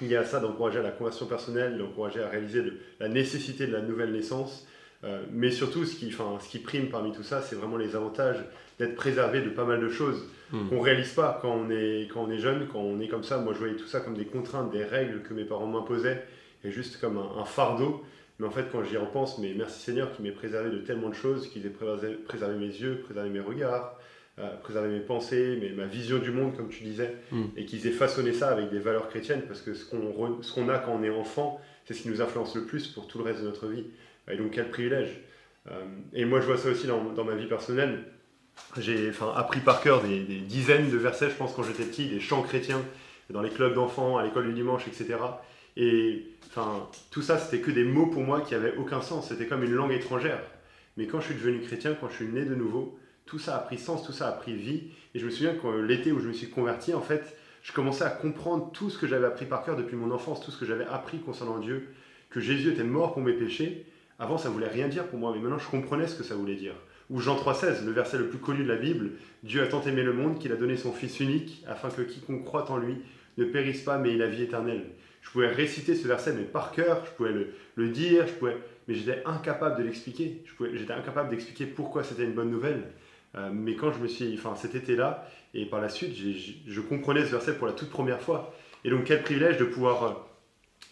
Il 0.00 0.06
y 0.06 0.14
a 0.14 0.24
ça 0.24 0.38
d'encourager 0.38 0.78
à 0.78 0.82
la 0.82 0.92
conversion 0.92 1.26
personnelle, 1.26 1.76
d'encourager 1.76 2.22
à 2.22 2.28
réaliser 2.28 2.62
la 3.00 3.08
nécessité 3.08 3.66
de 3.66 3.72
la 3.72 3.80
nouvelle 3.80 4.12
naissance. 4.12 4.66
Euh, 5.04 5.22
mais 5.30 5.50
surtout, 5.50 5.84
ce 5.84 5.94
qui, 5.94 6.08
enfin, 6.08 6.38
ce 6.40 6.48
qui 6.48 6.58
prime 6.58 6.88
parmi 6.88 7.12
tout 7.12 7.22
ça, 7.22 7.40
c'est 7.40 7.54
vraiment 7.54 7.76
les 7.76 7.94
avantages 7.94 8.44
d'être 8.78 8.96
préservé 8.96 9.40
de 9.42 9.50
pas 9.50 9.64
mal 9.64 9.80
de 9.80 9.88
choses 9.88 10.28
hmm. 10.50 10.68
qu'on 10.68 10.80
réalise 10.80 11.12
pas 11.12 11.38
quand 11.40 11.52
on, 11.52 11.70
est, 11.70 12.08
quand 12.12 12.24
on 12.24 12.30
est 12.30 12.38
jeune, 12.38 12.66
quand 12.72 12.80
on 12.80 13.00
est 13.00 13.08
comme 13.08 13.24
ça. 13.24 13.38
Moi, 13.38 13.52
je 13.52 13.58
voyais 13.58 13.76
tout 13.76 13.86
ça 13.86 14.00
comme 14.00 14.14
des 14.14 14.24
contraintes, 14.24 14.70
des 14.70 14.84
règles 14.84 15.22
que 15.22 15.34
mes 15.34 15.44
parents 15.44 15.66
m'imposaient, 15.66 16.24
et 16.64 16.70
juste 16.70 17.00
comme 17.00 17.18
un, 17.18 17.44
fardeau. 17.44 18.04
Mais 18.40 18.46
en 18.46 18.50
fait, 18.50 18.66
quand 18.70 18.82
j'y 18.84 18.96
repense, 18.96 19.38
mais 19.38 19.52
merci 19.56 19.80
Seigneur 19.80 20.12
qui 20.12 20.22
m'ait 20.22 20.32
préservé 20.32 20.70
de 20.70 20.78
tellement 20.78 21.08
de 21.08 21.14
choses, 21.14 21.48
qu'ils 21.48 21.66
aient 21.66 21.70
préservé, 21.70 22.54
mes 22.56 22.66
yeux, 22.66 23.00
préservé 23.04 23.30
mes 23.30 23.40
regards, 23.40 23.98
euh, 24.38 24.56
préservé 24.62 24.88
mes 24.88 25.00
pensées, 25.00 25.58
mais 25.60 25.70
ma 25.70 25.86
vision 25.86 26.18
du 26.18 26.30
monde, 26.30 26.56
comme 26.56 26.68
tu 26.68 26.84
disais, 26.84 27.16
hmm. 27.32 27.46
et 27.56 27.64
qu'ils 27.66 27.86
aient 27.86 27.92
façonné 27.92 28.32
ça 28.32 28.48
avec 28.50 28.70
des 28.70 28.78
valeurs 28.78 29.08
chrétiennes, 29.08 29.42
parce 29.46 29.60
que 29.60 29.74
ce 29.74 29.84
qu'on 29.84 30.42
ce 30.42 30.52
qu'on 30.52 30.68
a 30.68 30.78
quand 30.78 30.92
on 30.92 31.02
est 31.02 31.10
enfant, 31.10 31.60
c'est 31.84 31.94
ce 31.94 32.02
qui 32.02 32.08
nous 32.08 32.20
influence 32.20 32.54
le 32.54 32.64
plus 32.64 32.86
pour 32.88 33.08
tout 33.08 33.18
le 33.18 33.24
reste 33.24 33.40
de 33.40 33.46
notre 33.46 33.66
vie. 33.66 33.86
Et 34.30 34.36
donc, 34.36 34.52
quel 34.52 34.70
privilège. 34.70 35.20
Euh, 35.70 35.84
et 36.12 36.24
moi, 36.24 36.40
je 36.40 36.46
vois 36.46 36.56
ça 36.56 36.68
aussi 36.70 36.86
dans, 36.86 37.24
ma 37.24 37.34
vie 37.34 37.46
personnelle 37.46 38.04
j'ai 38.76 39.12
appris 39.36 39.60
par 39.60 39.80
cœur 39.80 40.02
des, 40.02 40.20
dizaines 40.20 40.90
de 40.90 40.96
versets, 40.96 41.30
je 41.30 41.36
pense, 41.36 41.54
quand 41.54 41.62
j'étais 41.62 41.84
petit, 41.84 42.06
des 42.06 42.18
chants 42.20 42.42
chrétiens 42.42 42.82
dans 43.30 43.40
les 43.40 43.50
clubs 43.50 43.74
d'enfants, 43.74 44.16
à 44.18 44.24
l'école 44.24 44.46
du 44.46 44.52
dimanche, 44.52 44.86
etc. 44.88 45.16
Et 45.76 46.26
enfin, 46.48 46.88
tout 47.10 47.22
ça, 47.22 47.38
c'était 47.38 47.62
que 47.62 47.70
des 47.70 47.84
mots 47.84 48.06
pour 48.06 48.22
moi 48.22 48.40
qui 48.40 48.54
n'avaient 48.54 48.76
aucun 48.76 49.00
sens. 49.00 49.28
C'était 49.28 49.46
comme 49.46 49.62
une 49.62 49.74
langue 49.74 49.92
étrangère. 49.92 50.40
Mais 50.96 51.06
quand 51.06 51.20
je 51.20 51.26
suis 51.26 51.34
devenu 51.34 51.60
chrétien, 51.60 51.96
quand 51.98 52.08
je 52.08 52.14
suis 52.14 52.26
né 52.26 52.44
de 52.44 52.54
nouveau, 52.54 52.98
tout 53.26 53.38
ça 53.38 53.56
a 53.56 53.60
pris 53.60 53.78
sens, 53.78 54.04
tout 54.04 54.12
ça 54.12 54.28
a 54.28 54.32
pris 54.32 54.54
vie. 54.54 54.90
Et 55.14 55.18
je 55.18 55.26
me 55.26 55.30
souviens 55.30 55.54
que 55.54 55.68
l'été 55.80 56.10
où 56.10 56.20
je 56.20 56.28
me 56.28 56.32
suis 56.32 56.48
converti, 56.48 56.94
en 56.94 57.00
fait, 57.00 57.36
je 57.62 57.72
commençais 57.72 58.04
à 58.04 58.10
comprendre 58.10 58.72
tout 58.72 58.90
ce 58.90 58.98
que 58.98 59.06
j'avais 59.06 59.26
appris 59.26 59.46
par 59.46 59.64
cœur 59.64 59.76
depuis 59.76 59.96
mon 59.96 60.10
enfance, 60.10 60.40
tout 60.40 60.50
ce 60.50 60.58
que 60.58 60.66
j'avais 60.66 60.86
appris 60.86 61.18
concernant 61.18 61.58
Dieu, 61.58 61.88
que 62.30 62.40
Jésus 62.40 62.70
était 62.70 62.84
mort 62.84 63.12
pour 63.12 63.22
mes 63.22 63.34
péchés. 63.34 63.86
Avant, 64.18 64.38
ça 64.38 64.48
voulait 64.48 64.68
rien 64.68 64.88
dire 64.88 65.06
pour 65.06 65.18
moi, 65.18 65.32
mais 65.34 65.40
maintenant, 65.40 65.58
je 65.58 65.68
comprenais 65.68 66.06
ce 66.08 66.16
que 66.16 66.24
ça 66.24 66.34
voulait 66.34 66.56
dire. 66.56 66.74
Ou 67.10 67.20
Jean 67.20 67.36
3,16, 67.36 67.84
le 67.84 67.92
verset 67.92 68.18
le 68.18 68.28
plus 68.28 68.38
connu 68.38 68.64
de 68.64 68.68
la 68.68 68.76
Bible, 68.76 69.12
Dieu 69.42 69.62
a 69.62 69.66
tant 69.66 69.82
aimé 69.82 70.02
le 70.02 70.12
monde 70.12 70.38
qu'il 70.38 70.52
a 70.52 70.56
donné 70.56 70.76
son 70.76 70.92
Fils 70.92 71.20
unique, 71.20 71.64
afin 71.66 71.88
que 71.88 72.02
quiconque 72.02 72.44
croit 72.44 72.70
en 72.70 72.76
lui 72.76 72.96
ne 73.38 73.44
périsse 73.44 73.82
pas, 73.82 73.98
mais 73.98 74.12
ait 74.12 74.16
la 74.16 74.26
vie 74.26 74.42
éternelle. 74.42 74.84
Je 75.22 75.30
pouvais 75.30 75.48
réciter 75.48 75.94
ce 75.94 76.08
verset, 76.08 76.32
mais 76.32 76.42
par 76.42 76.72
cœur, 76.72 77.04
je 77.06 77.10
pouvais 77.12 77.32
le, 77.76 77.88
dire, 77.88 78.26
je 78.26 78.32
pouvais, 78.32 78.56
mais 78.86 78.94
j'étais 78.94 79.22
incapable 79.24 79.78
de 79.78 79.84
l'expliquer. 79.84 80.42
J'étais 80.74 80.92
incapable 80.92 81.30
d'expliquer 81.30 81.66
pourquoi 81.66 82.02
c'était 82.02 82.24
une 82.24 82.32
bonne 82.32 82.50
nouvelle. 82.50 82.82
Euh, 83.36 83.50
mais 83.52 83.76
quand 83.76 83.92
je 83.92 83.98
me 83.98 84.08
suis, 84.08 84.34
enfin 84.34 84.56
cet 84.56 84.74
été-là, 84.74 85.28
et 85.54 85.66
par 85.66 85.80
la 85.80 85.88
suite, 85.88 86.14
je 86.66 86.80
comprenais 86.80 87.24
ce 87.24 87.30
verset 87.30 87.54
pour 87.54 87.66
la 87.66 87.72
toute 87.72 87.90
première 87.90 88.20
fois. 88.20 88.54
Et 88.84 88.90
donc 88.90 89.04
quel 89.04 89.22
privilège 89.22 89.58
de 89.58 89.64
pouvoir 89.64 90.04
euh, 90.04 90.12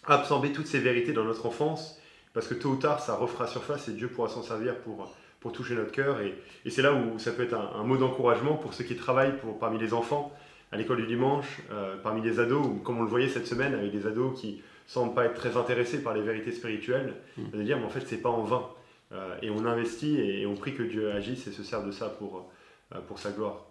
absorber 0.05 0.51
toutes 0.51 0.67
ces 0.67 0.79
vérités 0.79 1.13
dans 1.13 1.23
notre 1.23 1.45
enfance, 1.45 1.99
parce 2.37 2.47
que 2.47 2.53
tôt 2.53 2.69
ou 2.69 2.75
tard, 2.75 2.99
ça 2.99 3.15
refera 3.15 3.47
surface 3.47 3.87
et 3.87 3.93
Dieu 3.93 4.09
pourra 4.09 4.29
s'en 4.29 4.43
servir 4.43 4.75
pour 4.81 5.11
pour 5.39 5.51
toucher 5.51 5.73
notre 5.73 5.91
cœur. 5.91 6.21
Et, 6.21 6.35
c'est 6.69 6.83
là 6.83 6.93
où 6.93 7.17
ça 7.17 7.31
peut 7.31 7.41
être 7.41 7.55
un, 7.55 7.83
mot 7.83 7.97
d'encouragement 7.97 8.55
pour 8.55 8.75
ceux 8.75 8.83
qui 8.83 8.95
travaillent 8.95 9.37
pour, 9.37 9.57
parmi 9.57 9.79
les 9.79 9.93
enfants, 9.95 10.31
à 10.71 10.77
l'école 10.77 10.97
du 10.97 11.07
dimanche, 11.07 11.61
euh, 11.71 11.95
parmi 12.03 12.21
les 12.21 12.39
ados, 12.39 12.63
ou 12.63 12.75
comme 12.75 12.99
on 12.99 13.01
le 13.01 13.09
voyait 13.09 13.29
cette 13.29 13.47
semaine 13.47 13.73
avec 13.73 13.91
des 13.91 14.05
ados 14.05 14.39
qui 14.39 14.61
semblent 14.85 15.15
pas 15.15 15.25
être 15.25 15.33
très 15.33 15.57
intéressés 15.57 16.03
par 16.03 16.13
les 16.13 16.21
vérités 16.21 16.51
spirituelles, 16.51 17.15
mmh. 17.37 17.57
de 17.57 17.63
dire, 17.63 17.79
mais 17.79 17.85
en 17.85 17.89
fait, 17.89 18.03
c'est 18.05 18.21
pas 18.21 18.29
en 18.29 18.43
vain. 18.43 18.67
Euh, 19.13 19.35
et 19.41 19.49
on 19.49 19.65
investit 19.65 20.19
et, 20.19 20.45
on 20.45 20.53
prie 20.53 20.75
que 20.75 20.83
Dieu 20.83 21.11
agisse 21.11 21.47
et 21.47 21.51
se 21.51 21.63
sert 21.63 21.83
de 21.83 21.91
ça 21.91 22.07
pour, 22.07 22.51
euh, 22.93 22.99
pour 23.07 23.17
sa 23.17 23.31
gloire. 23.31 23.65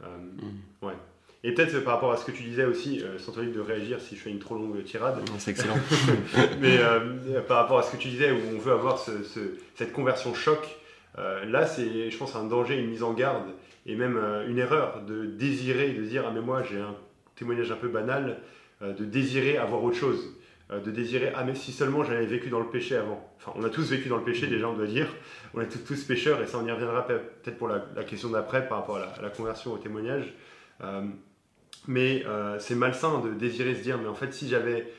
Mmh. 0.00 0.86
ouais. 0.86 0.94
Et 1.42 1.54
peut-être 1.54 1.80
par 1.80 1.94
rapport 1.94 2.12
à 2.12 2.16
ce 2.18 2.24
que 2.26 2.32
tu 2.32 2.42
disais 2.42 2.64
aussi, 2.64 3.02
sans 3.18 3.32
te 3.32 3.40
de 3.40 3.60
réagir 3.60 3.98
si 4.00 4.14
je 4.14 4.20
fais 4.20 4.30
une 4.30 4.40
trop 4.40 4.56
longue 4.56 4.84
tirade. 4.84 5.20
C'est 5.38 5.52
excellent. 5.52 5.78
mais 6.60 6.78
par 7.48 7.56
rapport 7.56 7.78
à 7.78 7.82
ce 7.82 7.92
que 7.92 7.96
tu 7.96 8.08
disais, 8.08 8.30
où 8.30 8.38
on 8.54 8.58
veut 8.58 8.72
avoir 8.72 8.98
ce, 8.98 9.12
cette 9.74 9.92
conversion 9.92 10.34
choc, 10.34 10.80
euh, 11.18 11.44
là, 11.44 11.66
c'est, 11.66 12.10
je 12.10 12.16
pense, 12.16 12.36
un 12.36 12.44
danger, 12.44 12.78
une 12.78 12.88
mise 12.88 13.02
en 13.02 13.12
garde 13.12 13.48
et 13.86 13.96
même 13.96 14.16
euh, 14.16 14.48
une 14.48 14.58
erreur 14.58 15.02
de 15.02 15.26
désirer, 15.26 15.90
de 15.92 16.02
dire 16.02 16.24
Ah, 16.26 16.30
mais 16.32 16.40
moi, 16.40 16.62
j'ai 16.62 16.78
un 16.78 16.94
témoignage 17.36 17.70
un 17.72 17.76
peu 17.76 17.88
banal, 17.88 18.38
euh, 18.82 18.92
de 18.92 19.04
désirer 19.04 19.56
avoir 19.56 19.82
autre 19.82 19.96
chose. 19.96 20.36
de 20.70 20.90
désirer 20.92 21.32
Ah, 21.34 21.42
mais 21.44 21.54
si 21.56 21.72
seulement 21.72 22.04
j'avais 22.04 22.26
vécu 22.26 22.48
dans 22.48 22.60
le 22.60 22.68
péché 22.68 22.96
avant. 22.96 23.28
Enfin, 23.38 23.52
on 23.56 23.64
a 23.64 23.70
tous 23.70 23.90
vécu 23.90 24.08
dans 24.08 24.18
le 24.18 24.24
péché, 24.24 24.46
déjà, 24.46 24.68
on 24.68 24.74
doit 24.74 24.86
dire. 24.86 25.08
On 25.54 25.60
est 25.60 25.66
tous, 25.66 26.04
pécheurs 26.04 26.40
et 26.42 26.46
ça, 26.46 26.58
on 26.58 26.66
y 26.66 26.70
reviendra 26.70 27.06
peut-être 27.06 27.58
pour 27.58 27.68
la, 27.68 27.80
question 28.04 28.30
d'après 28.30 28.68
par 28.68 28.78
rapport 28.78 28.96
à 28.96 29.20
la, 29.20 29.30
conversion 29.30 29.72
au 29.72 29.78
témoignage. 29.78 30.32
Mais 31.86 32.24
c'est 32.58 32.74
malsain 32.74 33.20
de 33.20 33.30
désirer 33.30 33.74
se 33.74 33.82
dire 33.82 33.98
Mais 33.98 34.08
en 34.08 34.14
fait, 34.14 34.32
si 34.32 34.48
j'avais 34.48 34.92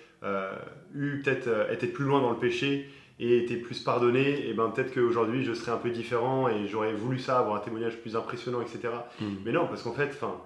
eu 0.94 1.22
peut-être 1.24 1.72
été 1.72 1.88
plus 1.88 2.06
loin 2.06 2.22
dans 2.22 2.32
le 2.32 2.38
péché, 2.38 2.90
et 3.22 3.38
été 3.38 3.56
plus 3.56 3.80
pardonné, 3.80 4.48
et 4.48 4.54
ben 4.54 4.70
peut-être 4.70 4.94
qu'aujourd'hui 4.96 5.44
je 5.44 5.54
serais 5.54 5.72
un 5.72 5.78
peu 5.78 5.92
différent 5.92 6.50
et 6.50 6.68
j'aurais 6.68 6.94
voulu 6.94 7.20
ça, 7.20 7.38
avoir 7.38 7.58
un 7.58 7.60
témoignage 7.60 7.98
plus 7.98 8.16
impressionnant, 8.16 8.62
etc. 8.62 8.90
Hmm. 9.20 9.36
Mais 9.46 9.52
non, 9.52 9.68
parce 9.68 9.84
qu'en 9.84 9.94
fait, 9.94 10.10
enfin, 10.10 10.42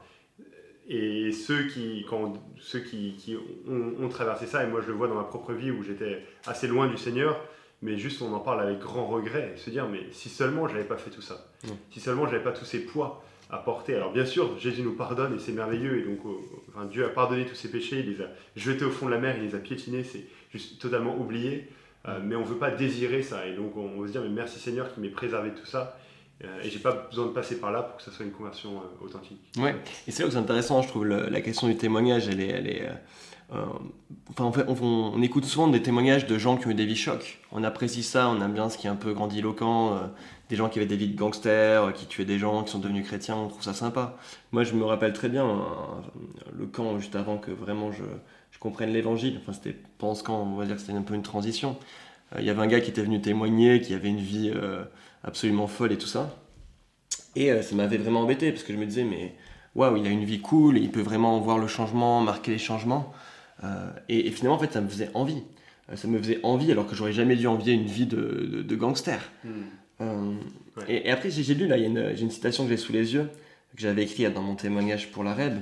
et 0.90 1.32
ceux 1.32 1.64
qui, 1.68 2.06
quand, 2.08 2.34
ceux 2.60 2.80
qui, 2.80 3.16
qui 3.16 3.38
ont, 3.68 4.10
traversé 4.10 4.46
ça, 4.46 4.64
et 4.66 4.68
moi 4.68 4.82
je 4.82 4.88
le 4.88 4.94
vois 4.94 5.08
dans 5.08 5.16
ma 5.16 5.24
propre 5.24 5.54
vie 5.54 5.72
où 5.72 5.84
j'étais 5.84 6.22
assez 6.46 6.68
loin 6.68 6.88
du 6.88 6.98
Seigneur, 6.98 7.40
mais 7.82 7.98
juste 7.98 8.22
on 8.22 8.34
en 8.34 8.40
parle 8.40 8.62
avec 8.62 8.80
grand 8.80 9.08
regret, 9.08 9.54
et 9.56 9.58
se 9.58 9.70
dire, 9.70 9.88
mais 9.88 10.02
si 10.12 10.28
seulement 10.28 10.68
j'avais 10.68 10.84
pas 10.84 10.98
fait 10.98 11.12
tout 11.12 11.22
ça, 11.22 11.48
hmm. 11.64 11.70
si 11.92 12.02
seulement 12.02 12.28
j'avais 12.28 12.44
pas 12.44 12.52
tous 12.52 12.66
ces 12.66 12.80
poids, 12.80 13.24
Alors 13.50 14.12
bien 14.12 14.26
sûr, 14.26 14.58
Jésus 14.60 14.82
nous 14.82 14.96
pardonne 14.96 15.36
et 15.36 15.40
c'est 15.40 15.52
merveilleux. 15.52 16.00
Et 16.00 16.04
donc, 16.04 16.20
Dieu 16.92 17.06
a 17.06 17.10
pardonné 17.10 17.46
tous 17.46 17.56
ses 17.56 17.70
péchés, 17.70 18.00
il 18.00 18.12
les 18.12 18.22
a 18.22 18.28
jetés 18.56 18.86
au 18.86 18.92
fond 18.92 19.06
de 19.06 19.12
la 19.12 19.20
mer, 19.20 19.36
il 19.38 19.46
les 19.46 19.56
a 19.56 19.60
piétinés, 19.60 20.04
c'est 20.04 20.26
juste 20.52 20.82
totalement 20.82 21.18
oublié. 21.18 21.70
Euh, 22.08 22.20
mais 22.24 22.36
on 22.36 22.42
ne 22.42 22.46
veut 22.46 22.58
pas 22.58 22.72
désirer 22.72 23.24
ça. 23.24 23.48
Et 23.48 23.56
donc 23.56 23.76
on 23.78 24.00
veut 24.00 24.08
se 24.08 24.12
dire, 24.12 24.22
mais 24.22 24.30
merci 24.30 24.60
Seigneur 24.60 24.94
qui 24.94 25.00
m'ait 25.00 25.10
préservé 25.10 25.50
de 25.52 25.56
tout 25.56 25.66
ça. 25.66 25.98
Euh, 26.44 26.62
et 26.64 26.70
j'ai 26.70 26.80
pas 26.80 26.92
besoin 27.10 27.28
de 27.28 27.32
passer 27.32 27.60
par 27.60 27.72
là 27.72 27.82
pour 27.82 27.98
que 27.98 28.04
ça 28.04 28.12
soit 28.12 28.26
une 28.26 28.32
conversion 28.32 28.78
euh, 28.78 29.06
authentique. 29.06 29.40
Ouais, 29.58 29.76
et 30.06 30.12
c'est 30.12 30.24
là 30.24 30.28
que 30.28 30.34
c'est 30.34 30.40
intéressant, 30.40 30.82
je 30.82 30.90
trouve, 30.90 31.06
la 31.06 31.42
question 31.42 31.68
du 31.68 31.78
témoignage, 31.78 32.28
elle 32.28 32.42
est... 32.42 32.82
Euh, 32.90 32.94
enfin, 33.52 34.44
en 34.44 34.52
fait, 34.52 34.66
on, 34.68 35.14
on 35.16 35.22
écoute 35.22 35.46
souvent 35.46 35.68
des 35.68 35.82
témoignages 35.82 36.26
de 36.26 36.38
gens 36.38 36.58
qui 36.58 36.68
ont 36.68 36.72
eu 36.72 36.76
des 36.76 36.86
vies 36.86 36.96
chocs. 36.96 37.40
On 37.52 37.64
apprécie 37.64 38.04
ça, 38.04 38.30
on 38.30 38.42
aime 38.42 38.54
bien 38.54 38.70
ce 38.70 38.78
qui 38.78 38.88
est 38.88 38.90
un 38.90 38.96
peu 38.96 39.14
grandiloquent, 39.14 39.94
euh, 39.94 40.08
des 40.50 40.56
gens 40.56 40.70
qui 40.70 40.80
avaient 40.80 40.88
des 40.88 40.98
vies 40.98 41.10
de 41.10 41.18
gangsters, 41.18 41.86
euh, 41.86 41.92
qui 41.92 42.06
tuaient 42.06 42.26
des 42.26 42.40
gens, 42.40 42.64
qui 42.64 42.72
sont 42.72 42.80
devenus 42.80 43.06
chrétiens, 43.06 43.36
on 43.36 43.48
trouve 43.48 43.64
ça 43.64 43.74
sympa. 43.74 44.18
Moi, 44.52 44.64
je 44.64 44.74
me 44.74 44.84
rappelle 44.84 45.14
très 45.14 45.30
bien 45.30 45.46
euh, 45.46 45.54
le 46.58 46.66
camp 46.66 46.98
juste 47.00 47.16
avant 47.16 47.38
que 47.38 47.52
vraiment 47.52 47.92
je, 47.92 48.04
comprenne 48.60 48.92
l'évangile. 48.92 49.40
Enfin, 49.42 49.54
c'était 49.54 49.78
pendant 49.98 50.16
ce 50.16 50.24
camp, 50.24 50.42
on 50.42 50.56
va 50.56 50.66
dire 50.66 50.76
que 50.76 50.82
c'était 50.82 50.98
un 50.98 51.02
peu 51.04 51.14
une 51.14 51.22
transition. 51.22 51.78
Euh, 52.34 52.38
Il 52.40 52.46
y 52.46 52.50
avait 52.50 52.62
un 52.62 52.68
gars 52.68 52.82
qui 52.82 52.90
était 52.90 53.04
venu 53.04 53.22
témoigner, 53.22 53.82
qui 53.82 53.94
avait 53.94 54.10
une 54.10 54.20
vie 54.20 54.52
euh, 54.54 54.84
absolument 55.24 55.68
folle 55.68 55.92
et 55.92 55.98
tout 55.98 56.08
ça. 56.08 56.36
Et 57.36 57.52
euh, 57.52 57.62
ça 57.62 57.76
m'avait 57.76 57.98
vraiment 57.98 58.22
embêté 58.22 58.52
parce 58.52 58.64
que 58.64 58.74
je 58.74 58.78
me 58.78 58.86
disais, 58.86 59.04
mais 59.04 59.36
waouh, 59.76 59.98
il 59.98 60.08
a 60.08 60.10
une 60.10 60.24
vie 60.24 60.42
cool, 60.42 60.78
il 60.78 60.90
peut 60.90 61.02
vraiment 61.02 61.40
voir 61.40 61.58
le 61.58 61.68
changement, 61.68 62.22
marquer 62.22 62.52
les 62.52 62.58
changements. 62.58 63.14
Euh, 63.64 63.90
et, 64.10 64.28
et 64.28 64.32
finalement, 64.32 64.58
en 64.58 64.60
fait, 64.60 64.74
ça 64.74 64.82
me 64.82 64.90
faisait 64.90 65.10
envie. 65.14 65.42
Euh, 65.92 65.96
ça 65.96 66.08
me 66.08 66.18
faisait 66.18 66.40
envie 66.44 66.72
alors 66.72 66.88
que 66.88 66.96
j'aurais 66.96 67.14
jamais 67.14 67.36
dû 67.36 67.48
envier 67.48 67.74
une 67.74 67.86
vie 67.86 68.06
de, 68.06 68.18
de- 68.52 68.62
de 68.64 68.76
gangster. 68.76 69.20
Euh, 70.02 70.34
Ouais. 70.78 70.84
et, 70.90 71.08
et 71.08 71.12
après, 71.12 71.30
j'ai 71.32 71.42
j'ai 71.42 71.56
lu, 71.56 71.68
là, 71.68 71.78
il 71.78 71.84
y 71.84 71.86
a 71.86 71.88
une, 71.88 72.16
j'ai 72.16 72.24
une 72.24 72.32
citation 72.32 72.64
que 72.66 72.70
j'ai 72.70 72.76
sous 72.78 72.92
les 72.92 73.14
yeux, 73.14 73.30
que 73.76 73.82
j'avais 73.82 74.04
écrite 74.04 74.34
dans 74.34 74.42
mon 74.42 74.56
témoignage 74.56 75.10
pour 75.12 75.24
la 75.24 75.34
REB. 75.34 75.54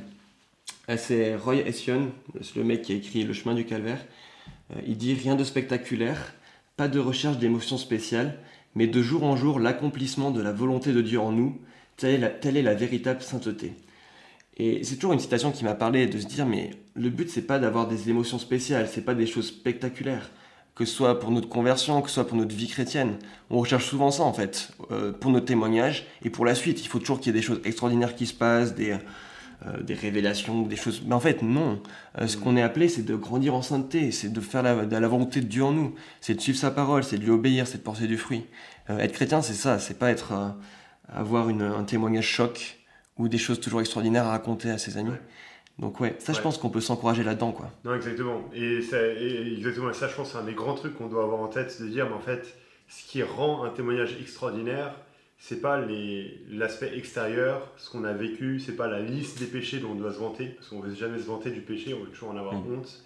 Euh, 0.89 0.95
C'est 0.97 1.35
Roy 1.35 1.57
Ession, 1.57 2.11
c'est 2.41 2.55
le 2.55 2.63
mec 2.63 2.81
qui 2.81 2.93
a 2.93 2.95
écrit 2.95 3.23
Le 3.23 3.33
chemin 3.33 3.53
du 3.53 3.63
calvaire. 3.65 4.03
Euh, 4.75 4.79
il 4.87 4.97
dit 4.97 5.13
Rien 5.13 5.35
de 5.35 5.43
spectaculaire, 5.43 6.33
pas 6.77 6.87
de 6.87 6.99
recherche 6.99 7.37
d'émotions 7.37 7.77
spéciales, 7.77 8.39
mais 8.73 8.87
de 8.87 9.03
jour 9.03 9.23
en 9.23 9.35
jour 9.37 9.59
l'accomplissement 9.59 10.31
de 10.31 10.41
la 10.41 10.51
volonté 10.51 10.93
de 10.93 11.01
Dieu 11.01 11.19
en 11.19 11.31
nous, 11.31 11.59
telle 11.95 12.15
est 12.15 12.17
la, 12.17 12.29
telle 12.29 12.57
est 12.57 12.63
la 12.63 12.73
véritable 12.73 13.21
sainteté. 13.21 13.73
Et 14.57 14.83
c'est 14.83 14.95
toujours 14.95 15.13
une 15.13 15.19
citation 15.19 15.51
qui 15.51 15.63
m'a 15.63 15.73
parlé 15.73 16.05
de 16.07 16.19
se 16.19 16.27
dire 16.27 16.45
mais 16.45 16.71
le 16.95 17.09
but 17.09 17.29
c'est 17.29 17.41
pas 17.47 17.57
d'avoir 17.59 17.87
des 17.87 18.09
émotions 18.09 18.37
spéciales, 18.37 18.87
c'est 18.91 19.01
pas 19.01 19.15
des 19.15 19.25
choses 19.25 19.47
spectaculaires, 19.47 20.29
que 20.75 20.85
ce 20.85 20.93
soit 20.95 21.19
pour 21.19 21.31
notre 21.31 21.49
conversion, 21.49 22.01
que 22.01 22.07
ce 22.09 22.15
soit 22.15 22.27
pour 22.27 22.37
notre 22.37 22.55
vie 22.55 22.67
chrétienne. 22.67 23.17
On 23.49 23.59
recherche 23.59 23.85
souvent 23.85 24.11
ça 24.11 24.23
en 24.23 24.33
fait, 24.33 24.71
euh, 24.91 25.11
pour 25.11 25.31
nos 25.31 25.39
témoignages 25.39 26.05
et 26.23 26.29
pour 26.29 26.45
la 26.45 26.53
suite. 26.55 26.83
Il 26.83 26.87
faut 26.87 26.99
toujours 26.99 27.19
qu'il 27.19 27.33
y 27.33 27.35
ait 27.35 27.39
des 27.39 27.45
choses 27.45 27.61
extraordinaires 27.65 28.15
qui 28.15 28.27
se 28.27 28.33
passent, 28.35 28.75
des, 28.75 28.91
euh, 29.65 29.81
des 29.81 29.95
révélations, 29.95 30.61
des 30.63 30.75
choses. 30.75 31.01
Mais 31.07 31.15
en 31.15 31.19
fait 31.19 31.41
non, 31.41 31.81
Euh, 32.19 32.27
ce 32.27 32.37
qu'on 32.37 32.55
est 32.55 32.61
appelé 32.61 32.89
c'est 32.89 33.01
de 33.03 33.15
grandir 33.15 33.55
en 33.55 33.63
sainteté, 33.63 34.11
c'est 34.11 34.31
de 34.31 34.39
faire 34.39 34.61
la, 34.61 34.85
de 34.85 34.95
la 34.97 35.07
volonté 35.07 35.41
de 35.41 35.47
Dieu 35.47 35.63
en 35.63 35.71
nous, 35.71 35.95
c'est 36.21 36.35
de 36.35 36.41
suivre 36.41 36.59
sa 36.59 36.69
parole, 36.69 37.03
c'est 37.03 37.17
de 37.17 37.23
lui 37.23 37.31
obéir, 37.31 37.65
c'est 37.65 37.79
de 37.79 37.83
porter 37.83 38.05
du 38.05 38.17
fruit. 38.17 38.43
Être 38.87 39.13
chrétien 39.13 39.41
c'est 39.41 39.53
ça, 39.55 39.79
c'est 39.79 39.97
pas 39.97 40.11
être 40.11 40.55
avoir 41.11 41.49
une- 41.49 41.63
un 41.63 41.83
témoignage 41.85 42.27
choc 42.27 42.77
ou 43.17 43.27
des 43.27 43.37
choses 43.37 43.59
toujours 43.59 43.81
extraordinaires 43.81 44.25
à 44.25 44.31
raconter 44.31 44.69
à 44.69 44.77
ses 44.77 44.97
amis. 44.97 45.11
Ouais. 45.11 45.21
Donc 45.79 45.99
ouais, 45.99 46.15
ça 46.19 46.33
je 46.33 46.41
pense 46.41 46.57
qu'on 46.57 46.69
peut 46.69 46.81
s'encourager 46.81 47.23
là-dedans 47.23 47.51
quoi. 47.51 47.71
Non, 47.83 47.95
exactement. 47.95 48.49
Et, 48.53 48.81
ça, 48.81 48.97
et 49.05 49.53
exactement. 49.57 49.89
Et 49.89 49.93
ça, 49.93 50.07
je 50.07 50.15
pense, 50.15 50.31
c'est 50.31 50.37
un 50.37 50.43
des 50.43 50.53
grands 50.53 50.75
trucs 50.75 50.95
qu'on 50.95 51.07
doit 51.07 51.23
avoir 51.23 51.41
en 51.41 51.47
tête, 51.47 51.71
c'est 51.71 51.83
de 51.83 51.89
dire, 51.89 52.07
mais 52.07 52.15
en 52.15 52.19
fait, 52.19 52.55
ce 52.87 53.03
qui 53.07 53.23
rend 53.23 53.63
un 53.63 53.69
témoignage 53.69 54.15
extraordinaire, 54.21 54.93
c'est 55.39 55.61
pas 55.61 55.81
l'aspect 56.51 56.95
extérieur, 56.95 57.71
ce 57.77 57.89
qu'on 57.89 58.03
a 58.03 58.13
vécu, 58.13 58.59
c'est 58.59 58.75
pas 58.75 58.87
la 58.87 58.99
liste 59.01 59.39
des 59.39 59.47
péchés 59.47 59.79
dont 59.79 59.89
on 59.91 59.95
doit 59.95 60.13
se 60.13 60.19
vanter, 60.19 60.45
parce 60.49 60.69
qu'on 60.69 60.79
veut 60.79 60.93
jamais 60.93 61.17
se 61.17 61.25
vanter 61.25 61.49
du 61.51 61.61
péché, 61.61 61.93
on 61.93 62.03
veut 62.03 62.09
toujours 62.11 62.29
en 62.29 62.37
avoir 62.37 62.53
Mm. 62.53 62.73
honte, 62.75 63.03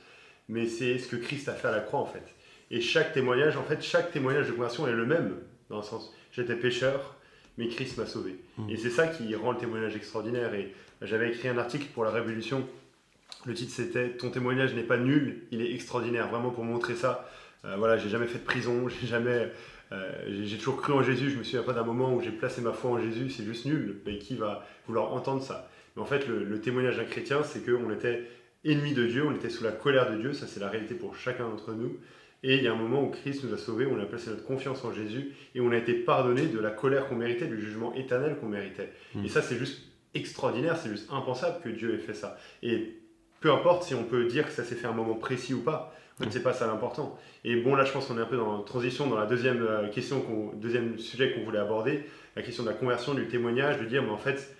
mais 0.50 0.68
c'est 0.68 1.00
ce 1.00 1.08
que 1.08 1.16
Christ 1.16 1.50
a 1.50 1.54
fait 1.54 1.70
à 1.70 1.72
la 1.72 1.80
croix, 1.80 2.00
en 2.02 2.06
fait. 2.06 2.36
Et 2.70 2.82
chaque 2.82 3.14
témoignage, 3.14 3.56
en 3.58 3.64
fait, 3.64 3.82
chaque 3.82 4.12
témoignage 4.12 4.48
de 4.48 4.52
conversion 4.52 4.88
est 4.88 4.92
le 4.94 5.06
même, 5.06 5.38
dans 5.70 5.78
le 5.78 5.84
sens, 5.84 6.14
j'étais 6.32 6.56
pécheur, 6.56 7.16
mais 7.58 7.68
Christ 7.68 7.98
m'a 7.98 8.06
sauvé. 8.06 8.36
Mm. 8.58 8.70
Et 8.70 8.78
c'est 8.78 8.90
ça 8.90 9.08
qui 9.08 9.34
rend 9.36 9.52
le 9.52 9.58
témoignage 9.58 9.96
extraordinaire. 9.96 10.54
Et 10.54 10.74
j'avais 11.02 11.30
écrit 11.30 11.48
un 11.48 11.58
article 11.58 11.88
pour 11.94 12.04
la 12.04 12.12
Révolution 12.12 12.68
le 13.46 13.54
titre 13.54 13.72
c'était 13.74 14.10
Ton 14.10 14.30
témoignage 14.30 14.74
n'est 14.74 14.84
pas 14.84 14.98
nul, 14.98 15.44
il 15.52 15.62
est 15.62 15.74
extraordinaire. 15.74 16.28
Vraiment 16.30 16.52
pour 16.52 16.64
montrer 16.64 16.96
ça. 16.96 17.30
Euh, 17.66 17.76
voilà, 17.78 17.98
j'ai 17.98 18.10
jamais 18.10 18.28
fait 18.28 18.40
de 18.40 18.44
prison, 18.44 18.88
j'ai 19.02 19.08
jamais, 19.08 19.52
euh, 19.92 20.44
j'ai 20.44 20.58
toujours 20.58 20.78
cru 20.82 20.94
en 20.94 21.04
Jésus. 21.04 21.30
Je 21.30 21.38
me 21.38 21.44
souviens 21.44 21.64
pas 21.64 21.74
d'un 21.74 21.84
moment 21.84 22.14
où 22.14 22.22
j'ai 22.22 22.32
placé 22.32 22.62
ma 22.62 22.74
foi 22.74 22.92
en 22.92 23.00
Jésus. 23.00 23.30
C'est 23.30 23.44
juste 23.44 23.66
nul. 23.66 24.02
Mais 24.06 24.18
qui 24.18 24.36
va 24.36 24.66
vouloir 24.88 25.14
entendre 25.14 25.42
ça? 25.42 25.70
Mais 25.96 26.02
en 26.02 26.06
fait, 26.06 26.28
le, 26.28 26.44
le 26.44 26.62
témoignage 26.62 26.98
d'un 26.98 27.06
chrétien, 27.06 27.44
c'est 27.44 27.66
qu'on 27.66 27.92
était 27.92 28.24
ennemis 28.66 28.94
de 28.94 29.06
Dieu, 29.06 29.26
on 29.26 29.34
était 29.34 29.50
sous 29.50 29.64
la 29.64 29.72
colère 29.72 30.12
de 30.12 30.18
Dieu. 30.18 30.34
Ça, 30.34 30.46
c'est 30.48 30.60
la 30.60 30.70
réalité 30.70 30.96
pour 30.96 31.16
chacun 31.16 31.48
d'entre 31.48 31.74
nous. 31.74 31.98
Et 32.44 32.56
il 32.58 32.63
y 32.63 32.67
a 32.67 32.72
un 32.74 32.75
moment 32.75 33.03
où 33.03 33.10
Christ 33.10 33.44
nous 33.44 33.53
a 33.53 33.58
sauvés, 33.58 33.88
on 33.88 34.00
a 34.00 34.06
placé 34.06 34.29
notre 34.29 34.46
confiance 34.46 34.84
en 34.86 34.94
Jésus 34.94 35.34
et 35.56 35.60
on 35.62 35.72
a 35.72 35.77
été 35.77 35.94
pardonné 35.94 36.46
de 36.46 36.60
la 36.60 36.70
colère 36.70 37.08
qu'on 37.08 37.15
méritait, 37.15 37.48
du 37.48 37.60
jugement 37.60 37.94
éternel 37.96 38.38
qu'on 38.39 38.48
méritait. 38.48 38.91
Mm. 39.15 39.25
Et 39.25 39.29
ça, 39.29 39.41
c'est 39.41 39.58
juste 39.58 39.82
extraordinaire, 40.13 40.77
c'est 40.77 40.89
juste 40.89 41.10
impensable 41.12 41.62
que 41.63 41.70
Dieu 41.70 41.94
ait 41.96 42.00
fait 42.00 42.13
ça. 42.13 42.38
Et 42.62 42.96
peu 43.41 43.51
importe 43.51 43.84
si 43.84 43.96
on 43.96 44.03
peut 44.03 44.25
dire 44.25 44.46
que 44.46 44.51
ça 44.51 44.63
s'est 44.63 44.75
fait 44.75 44.88
à 44.88 44.91
un 44.91 44.94
moment 44.94 45.15
précis 45.15 45.53
ou 45.53 45.62
pas, 45.62 45.94
en 46.20 46.24
fait, 46.24 46.29
Mm. 46.29 46.32
c'est 46.32 46.44
pas 46.44 46.53
ça 46.53 46.67
l'important. 46.67 47.17
Et 47.44 47.56
bon, 47.62 47.75
là, 47.75 47.86
je 47.86 47.91
pense 47.91 48.06
qu'on 48.08 48.17
est 48.17 48.22
un 48.22 48.25
peu 48.25 48.38
dans 48.38 48.58
la 48.60 48.63
transition 48.63 49.08
dans 49.08 49.17
la 49.17 49.25
deuxième 49.25 49.62
euh, 49.63 49.88
question, 49.89 50.22
qu'on- 50.22 50.51
deuxième 50.56 51.00
sujet 51.00 51.34
qu'on 51.34 51.44
voulait 51.44 51.60
aborder, 51.60 52.06
la 52.36 52.44
question 52.44 52.63
de 52.63 52.70
la 52.70 52.75
conversion, 52.75 53.13
du 53.15 53.27
témoignage, 53.27 53.79
de 53.79 53.86
dire, 53.86 54.03
mais 54.03 54.10
en 54.12 54.17
fait, 54.17 54.56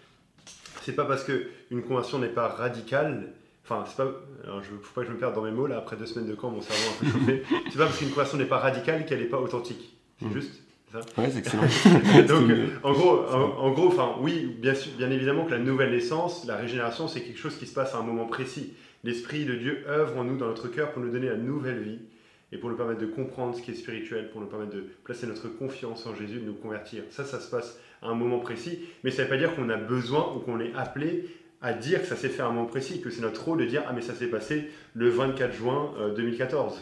c'est 0.82 0.96
pas 0.96 1.06
parce 1.06 1.24
que 1.24 1.48
une 1.70 1.84
conversion 1.84 2.18
n'est 2.18 2.28
pas 2.28 2.48
radicale. 2.48 3.34
Enfin, 3.70 3.84
c'est 3.88 3.98
pas. 3.98 4.10
Alors, 4.46 4.62
je 4.64 4.70
faut 4.82 4.94
pas 4.94 5.02
que 5.02 5.08
je 5.08 5.14
me 5.14 5.18
perde 5.18 5.36
dans 5.36 5.42
mes 5.42 5.52
mots 5.52 5.68
là. 5.68 5.78
Après 5.78 5.96
deux 5.98 6.06
semaines 6.06 6.30
de 6.30 6.36
camp, 6.36 6.50
mon 6.52 6.62
cerveau 6.62 6.82
est 6.84 7.08
un 7.08 7.12
peu 7.12 7.20
chauffé. 7.20 7.44
c'est 7.72 7.78
pas 7.78 7.86
parce 7.86 7.98
qu'une 7.98 8.10
conversion 8.10 8.38
n'est 8.38 8.46
pas 8.46 8.60
radicale 8.60 9.06
qu'elle 9.06 9.20
n'est 9.20 9.26
pas 9.26 9.40
authentique. 9.40 9.98
C'est 10.20 10.28
Mm. 10.28 10.34
juste. 10.34 10.62
Ouais, 11.18 11.30
c'est 11.30 11.40
excellent. 11.40 11.64
Donc, 12.28 12.50
en 12.82 12.94
gros, 12.94 13.20
en, 13.30 13.42
en 13.60 13.72
gros, 13.72 13.88
enfin, 13.90 14.16
oui, 14.22 14.56
bien, 14.60 14.74
sûr, 14.74 14.94
bien 14.98 15.12
évidemment 15.12 15.46
que 15.46 15.52
la 15.52 15.60
nouvelle 15.60 15.92
naissance, 15.92 16.46
la 16.48 16.56
régénération, 16.56 17.10
c'est 17.10 17.22
quelque 17.22 17.38
chose 17.40 17.58
qui 17.58 17.68
se 17.68 17.74
passe 17.74 17.94
à 17.94 17.98
un 17.98 18.04
moment 18.04 18.26
précis. 18.26 18.74
L'Esprit 19.04 19.44
de 19.46 19.54
Dieu 19.56 19.84
œuvre 19.88 20.18
en 20.18 20.24
nous, 20.24 20.38
dans 20.38 20.48
notre 20.48 20.70
cœur, 20.70 20.92
pour 20.94 21.04
nous 21.04 21.12
donner 21.12 21.28
la 21.28 21.36
nouvelle 21.36 21.80
vie 21.82 22.00
et 22.54 22.58
pour 22.58 22.70
nous 22.70 22.78
permettre 22.78 23.02
de 23.02 23.06
comprendre 23.06 23.54
ce 23.56 23.62
qui 23.62 23.72
est 23.72 23.76
spirituel, 23.76 24.30
pour 24.32 24.40
nous 24.40 24.48
permettre 24.48 24.72
de 24.74 24.86
placer 25.04 25.28
notre 25.28 25.50
confiance 25.50 26.06
en 26.08 26.16
Jésus, 26.16 26.40
de 26.40 26.46
nous 26.46 26.54
convertir. 26.56 27.04
Ça, 27.12 27.26
ça 27.26 27.42
se 27.42 27.52
passe 27.52 27.78
à 28.02 28.08
un 28.08 28.16
moment 28.16 28.40
précis, 28.40 28.80
mais 29.04 29.12
ça 29.12 29.24
ne 29.24 29.28
veut 29.28 29.34
pas 29.34 29.38
dire 29.38 29.56
qu'on 29.56 29.70
a 29.70 29.76
besoin 29.78 30.34
ou 30.36 30.40
qu'on 30.40 30.60
est 30.62 30.74
appelé 30.74 31.26
à 31.62 31.74
dire 31.74 32.02
que 32.02 32.08
ça 32.08 32.16
s'est 32.16 32.30
fait 32.30 32.42
à 32.42 32.48
un 32.48 32.52
moment 32.52 32.66
précis, 32.68 33.02
que 33.02 33.10
c'est 33.10 33.22
notre 33.22 33.44
rôle 33.44 33.60
de 33.60 33.66
dire 33.66 33.84
Ah, 33.88 33.94
mais 33.94 34.02
ça 34.02 34.14
s'est 34.14 34.28
passé 34.28 34.70
le 34.94 35.10
24 35.10 35.54
juin 35.54 35.94
euh, 36.00 36.14
2014. 36.14 36.74
Euh, 36.74 36.78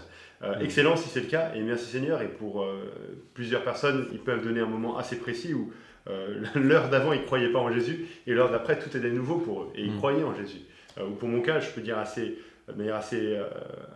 Mm. 0.60 0.62
Excellent 0.64 0.96
si 0.98 1.08
c'est 1.10 1.22
le 1.22 1.28
cas, 1.28 1.54
et 1.56 1.62
merci 1.62 1.86
Seigneur. 1.86 2.22
Et 2.22 2.28
pour 2.28 2.62
euh, 2.64 2.84
plusieurs 3.34 3.64
personnes, 3.64 4.08
ils 4.12 4.20
peuvent 4.20 4.44
donner 4.44 4.60
un 4.60 4.66
moment 4.68 4.98
assez 4.98 5.18
précis 5.18 5.54
où 5.54 5.72
euh, 6.10 6.44
l'heure 6.56 6.90
d'avant, 6.90 7.14
ils 7.14 7.22
ne 7.22 7.26
croyaient 7.26 7.52
pas 7.52 7.60
en 7.60 7.72
Jésus, 7.72 8.06
et 8.28 8.34
l'heure 8.34 8.52
d'après, 8.52 8.78
tout 8.78 8.96
était 8.96 9.10
nouveau 9.10 9.38
pour 9.38 9.64
eux, 9.64 9.68
et 9.76 9.82
ils 9.84 9.94
Mm. 9.94 9.98
croyaient 9.98 10.24
en 10.24 10.36
Jésus. 10.36 10.60
Euh, 10.98 11.08
ou 11.08 11.12
pour 11.12 11.30
mon 11.30 11.42
cas, 11.42 11.60
je 11.62 11.72
peux 11.72 11.82
dire 11.82 11.98
assez, 11.98 12.38
de 12.68 12.74
manière 12.74 12.96
assez, 12.96 13.38
euh, 13.38 13.46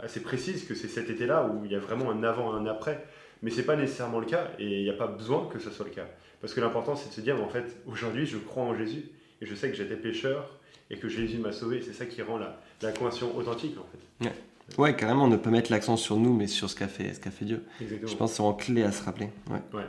assez 0.01 0.21
précise 0.21 0.65
que 0.65 0.75
c'est 0.75 0.87
cet 0.87 1.09
été-là 1.09 1.43
où 1.45 1.65
il 1.65 1.71
y 1.71 1.75
a 1.75 1.79
vraiment 1.79 2.09
un 2.09 2.23
avant 2.23 2.55
et 2.57 2.61
un 2.61 2.65
après. 2.67 3.03
Mais 3.43 3.51
ce 3.51 3.57
n'est 3.57 3.63
pas 3.65 3.75
nécessairement 3.75 4.19
le 4.19 4.25
cas, 4.25 4.47
et 4.59 4.65
il 4.65 4.83
n'y 4.83 4.89
a 4.89 4.93
pas 4.93 5.07
besoin 5.07 5.47
que 5.51 5.59
ce 5.59 5.69
soit 5.69 5.85
le 5.85 5.91
cas. 5.91 6.07
Parce 6.41 6.53
que 6.53 6.61
l'important, 6.61 6.95
c'est 6.95 7.09
de 7.09 7.13
se 7.13 7.21
dire, 7.21 7.41
en 7.43 7.49
fait, 7.49 7.77
aujourd'hui, 7.85 8.25
je 8.25 8.37
crois 8.37 8.63
en 8.63 8.75
Jésus, 8.75 9.03
et 9.41 9.45
je 9.45 9.53
sais 9.55 9.69
que 9.69 9.75
j'étais 9.75 9.95
pécheur, 9.97 10.57
et 10.89 10.97
que 10.97 11.07
Jésus 11.07 11.37
m'a 11.37 11.51
sauvé. 11.51 11.81
C'est 11.81 11.93
ça 11.93 12.05
qui 12.05 12.21
rend 12.21 12.37
la, 12.37 12.59
la 12.81 12.91
conversion 12.91 13.35
authentique, 13.37 13.77
en 13.77 13.85
fait. 13.91 14.31
Ouais, 14.77 14.95
carrément, 14.95 15.27
ne 15.27 15.35
pas 15.35 15.49
mettre 15.49 15.71
l'accent 15.71 15.97
sur 15.97 16.17
nous, 16.17 16.33
mais 16.33 16.45
sur 16.45 16.69
ce 16.69 16.75
qu'a 16.75 16.87
fait, 16.87 17.13
ce 17.13 17.19
qu'a 17.19 17.31
fait 17.31 17.45
Dieu. 17.45 17.63
Exactement. 17.81 18.11
Je 18.11 18.15
pense 18.15 18.31
que 18.31 18.37
c'est 18.37 18.43
vraiment 18.43 18.57
clé 18.57 18.83
à 18.83 18.91
se 18.91 19.03
rappeler. 19.03 19.29
Ouais. 19.49 19.83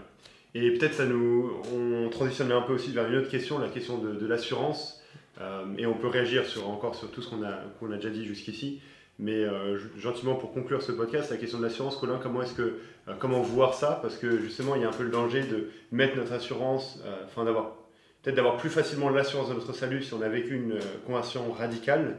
Et 0.54 0.72
peut-être 0.72 0.94
ça 0.94 1.04
nous, 1.04 1.50
on 1.74 2.08
transitionne 2.08 2.50
un 2.50 2.62
peu 2.62 2.72
aussi 2.72 2.90
vers 2.90 3.06
une 3.08 3.16
autre 3.16 3.28
question, 3.28 3.58
la 3.58 3.68
question 3.68 3.98
de, 3.98 4.12
de 4.12 4.26
l'assurance. 4.26 5.02
Euh, 5.40 5.64
et 5.78 5.86
on 5.86 5.94
peut 5.94 6.08
réagir 6.08 6.46
sur, 6.46 6.68
encore 6.68 6.94
sur 6.94 7.10
tout 7.10 7.22
ce 7.22 7.30
qu'on 7.30 7.42
a, 7.42 7.58
qu'on 7.78 7.92
a 7.92 7.96
déjà 7.96 8.10
dit 8.10 8.24
jusqu'ici. 8.24 8.80
Mais 9.18 9.44
euh, 9.44 9.78
gentiment 9.98 10.34
pour 10.34 10.52
conclure 10.52 10.80
ce 10.80 10.92
podcast, 10.92 11.30
la 11.30 11.36
question 11.36 11.58
de 11.58 11.64
l'assurance, 11.64 11.96
Colin, 11.98 12.18
comment 12.22 12.42
est-ce 12.42 12.54
que, 12.54 12.78
euh, 13.08 13.14
comment 13.18 13.42
voir 13.42 13.74
ça? 13.74 13.98
Parce 14.00 14.16
que 14.16 14.38
justement, 14.40 14.76
il 14.76 14.82
y 14.82 14.84
a 14.84 14.88
un 14.88 14.92
peu 14.92 15.04
le 15.04 15.10
danger 15.10 15.42
de 15.42 15.68
mettre 15.92 16.16
notre 16.16 16.32
assurance, 16.32 17.02
enfin 17.26 17.44
d'avoir 17.44 17.76
peut-être 18.22 18.36
d'avoir 18.36 18.56
plus 18.56 18.70
facilement 18.70 19.08
l'assurance 19.08 19.48
de 19.48 19.54
notre 19.54 19.72
salut 19.74 20.02
si 20.02 20.12
on 20.14 20.22
a 20.22 20.28
vécu 20.28 20.54
une 20.56 20.72
euh, 20.72 20.80
conversion 21.06 21.50
radicale, 21.52 22.18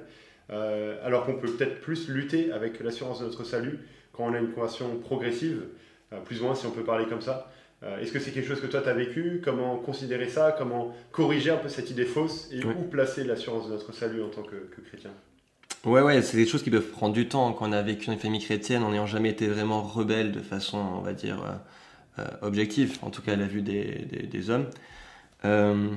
euh, 0.52 0.98
alors 1.06 1.26
qu'on 1.26 1.36
peut 1.36 1.50
peut-être 1.52 1.80
plus 1.82 2.10
lutter 2.10 2.52
avec 2.52 2.80
l'assurance 2.82 3.20
de 3.20 3.26
notre 3.26 3.44
salut 3.44 3.80
quand 4.12 4.26
on 4.26 4.34
a 4.34 4.40
une 4.40 4.52
conversion 4.52 4.98
progressive, 4.98 5.64
euh, 6.14 6.20
plus 6.20 6.42
ou 6.42 6.46
moins 6.46 6.56
si 6.56 6.66
on 6.66 6.72
peut 6.72 6.84
parler 6.84 7.06
comme 7.06 7.22
ça. 7.22 7.52
Euh, 7.84 8.00
Est-ce 8.00 8.12
que 8.12 8.20
c'est 8.20 8.32
quelque 8.32 8.48
chose 8.48 8.62
que 8.62 8.68
toi 8.68 8.82
tu 8.82 8.90
as 8.90 8.94
vécu? 8.94 9.42
Comment 9.44 9.78
considérer 9.78 10.28
ça? 10.28 10.54
Comment 10.58 10.96
corriger 11.12 11.52
un 11.52 11.58
peu 11.58 11.70
cette 11.70 11.90
idée 11.90 12.06
fausse? 12.06 12.50
Et 12.52 12.64
Oui. 12.66 12.74
où 12.78 12.84
placer 12.84 13.24
l'assurance 13.24 13.68
de 13.68 13.72
notre 13.74 13.94
salut 13.94 14.22
en 14.22 14.30
tant 14.30 14.44
que, 14.44 14.56
que 14.56 14.82
chrétien? 14.82 15.12
Ouais, 15.84 16.02
ouais, 16.02 16.22
c'est 16.22 16.38
des 16.38 16.46
choses 16.46 16.62
qui 16.62 16.70
peuvent 16.70 16.90
prendre 16.92 17.14
du 17.14 17.28
temps 17.28 17.54
quand 17.54 17.68
on 17.68 17.72
a 17.72 17.82
vécu 17.82 18.06
dans 18.08 18.14
une 18.14 18.20
famille 18.20 18.44
chrétienne 18.44 18.84
en 18.84 18.92
n'ayant 18.92 19.08
jamais 19.08 19.30
été 19.30 19.48
vraiment 19.48 19.82
rebelle 19.82 20.32
de 20.32 20.40
façon, 20.42 20.78
on 20.78 21.02
va 21.02 21.14
dire, 21.14 21.38
objective, 22.42 23.00
en 23.02 23.10
tout 23.10 23.24
cas 23.24 23.34
à 23.34 23.36
la 23.36 23.48
vue 23.48 23.64
des, 23.64 24.06
des- 24.10 24.28
des 24.28 24.50
hommes. 24.52 24.68
Euh, 25.46 25.90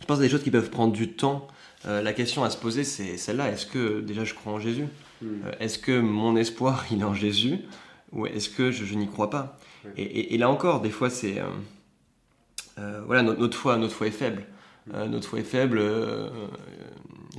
je 0.00 0.06
pense 0.06 0.18
à 0.18 0.22
des 0.22 0.28
choses 0.28 0.42
qui 0.42 0.50
peuvent 0.50 0.70
prendre 0.70 0.92
du 0.92 1.12
temps. 1.12 1.46
la 1.84 2.12
question 2.12 2.44
à 2.44 2.50
se 2.50 2.56
poser, 2.56 2.84
c'est 2.84 3.16
celle-là. 3.16 3.50
Est-ce 3.50 3.66
que 3.66 4.00
déjà 4.00 4.24
je 4.24 4.34
crois 4.34 4.52
en 4.52 4.60
Jésus? 4.60 4.86
Hmm. 5.20 5.40
Est-ce 5.60 5.78
que 5.78 6.00
mon 6.00 6.36
espoir, 6.36 6.84
il 6.90 7.00
est 7.00 7.04
en 7.04 7.14
Jésus? 7.14 7.58
Ou 8.12 8.26
est-ce 8.26 8.50
que 8.50 8.70
je, 8.70 8.94
n'y 8.94 9.08
crois 9.08 9.30
pas? 9.30 9.58
Et, 9.96 10.36
là 10.38 10.50
encore, 10.50 10.80
des 10.80 10.90
fois, 10.90 11.10
c'est... 11.10 11.42
voilà, 12.76 13.22
notre, 13.22 13.40
notre, 13.40 13.56
foi, 13.56 13.76
notre 13.78 13.94
foi 13.94 14.08
est 14.08 14.10
faible. 14.10 14.44
notre 14.92 15.28
foi 15.28 15.40
est 15.40 15.44
faible 15.44 15.80